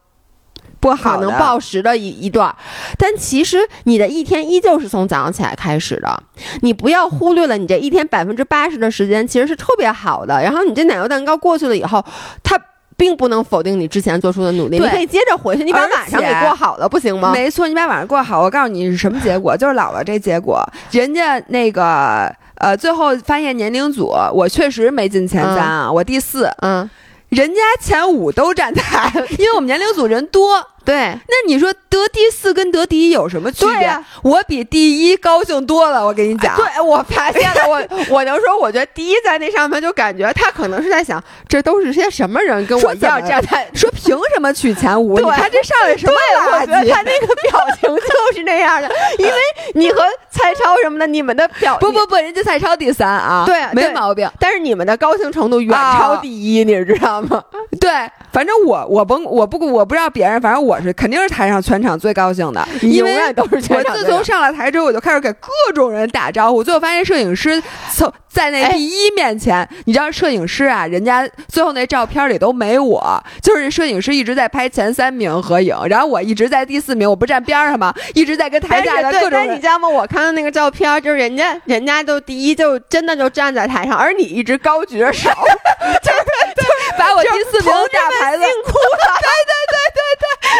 [0.82, 2.52] 不好能暴食的一一段，
[2.98, 6.22] 但其实你的一天依旧是从早上起来开始的。
[6.62, 10.42] 你不要忽略了，你这一天百分之八十的时间其实是特别好的。
[10.42, 12.04] 然后你这奶油蛋糕过去了以后，
[12.42, 12.60] 它
[12.96, 14.78] 并不能否定你之前做出的努力。
[14.80, 17.30] 你可以接着回去，你把晚上给过好了，不行吗？
[17.32, 18.42] 没错，你把晚上过好。
[18.42, 20.60] 我告诉你是什么结果，就是姥姥这结果。
[20.90, 26.50] 人家那个呃，最后发现年龄组，我确实没进前三啊，我第四。
[26.58, 26.88] 嗯，
[27.28, 30.66] 人家前五都站台，因为我们年龄组人多。
[30.84, 33.96] 对，那你说得第四跟得第一有什么区别？
[34.22, 36.56] 我比第一高兴多了，我跟你讲。
[36.56, 37.80] 对，我发现了，我
[38.10, 45.18] 我能说，我觉得第一在那上面就感觉他可能是在想，这都是些什么人跟我一样站在，说凭什么取前 五？
[45.18, 46.90] 你看这上来什么垃圾？
[46.92, 49.32] 他那个表情就是那样的，因为
[49.74, 54.28] 你和蔡超什么的，你们的表不不不，人家蔡超第三啊，对，没毛病。
[54.40, 57.40] 但是你们的高兴程度远超第一，你知道吗？
[57.80, 57.90] 对，
[58.32, 60.71] 反正我我甭我不我不知道别人，反正我。
[60.72, 66.64] 我是肯定是台上全场最高兴的， 因为都是我自从上了台之后，我就开始给各种人打招呼。
[66.64, 67.62] 最后发现摄影师
[67.92, 77.92] 从在那第一面前，你知道摄影师啊，人家最后那照片里都没我，就是摄影师一直在拍前三名合影，然后我一直在第四名，我不站边上吗？
[78.14, 79.54] 一直在跟台下的各种人。
[79.54, 79.86] 你知道吗？
[79.86, 85.28] 我看到那个照片，就是人家人家都第一，就真的就站在台上，而你一直高举着手，
[86.00, 86.68] 就是
[86.98, 89.76] 把我第四名大牌子辛苦了， 对对对，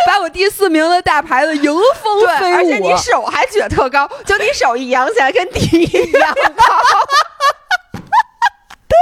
[0.06, 1.64] 把我第四名的大牌子迎
[2.02, 6.74] 风飞舞，而且你手还举得特高，就你手一扬起来跟第一一样高。
[8.88, 8.94] 对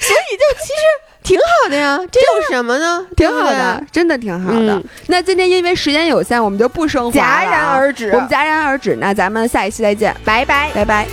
[0.00, 0.74] 所以就其实
[1.22, 3.06] 挺好的呀，这有什么呢？
[3.16, 4.82] 挺好的，真的挺好的。
[5.06, 8.10] 那今天因为时间有限，我们就不升华了，戛然而止。
[8.10, 8.96] 我们戛然而止。
[8.96, 11.06] 那咱们下一期再见，拜拜，拜拜。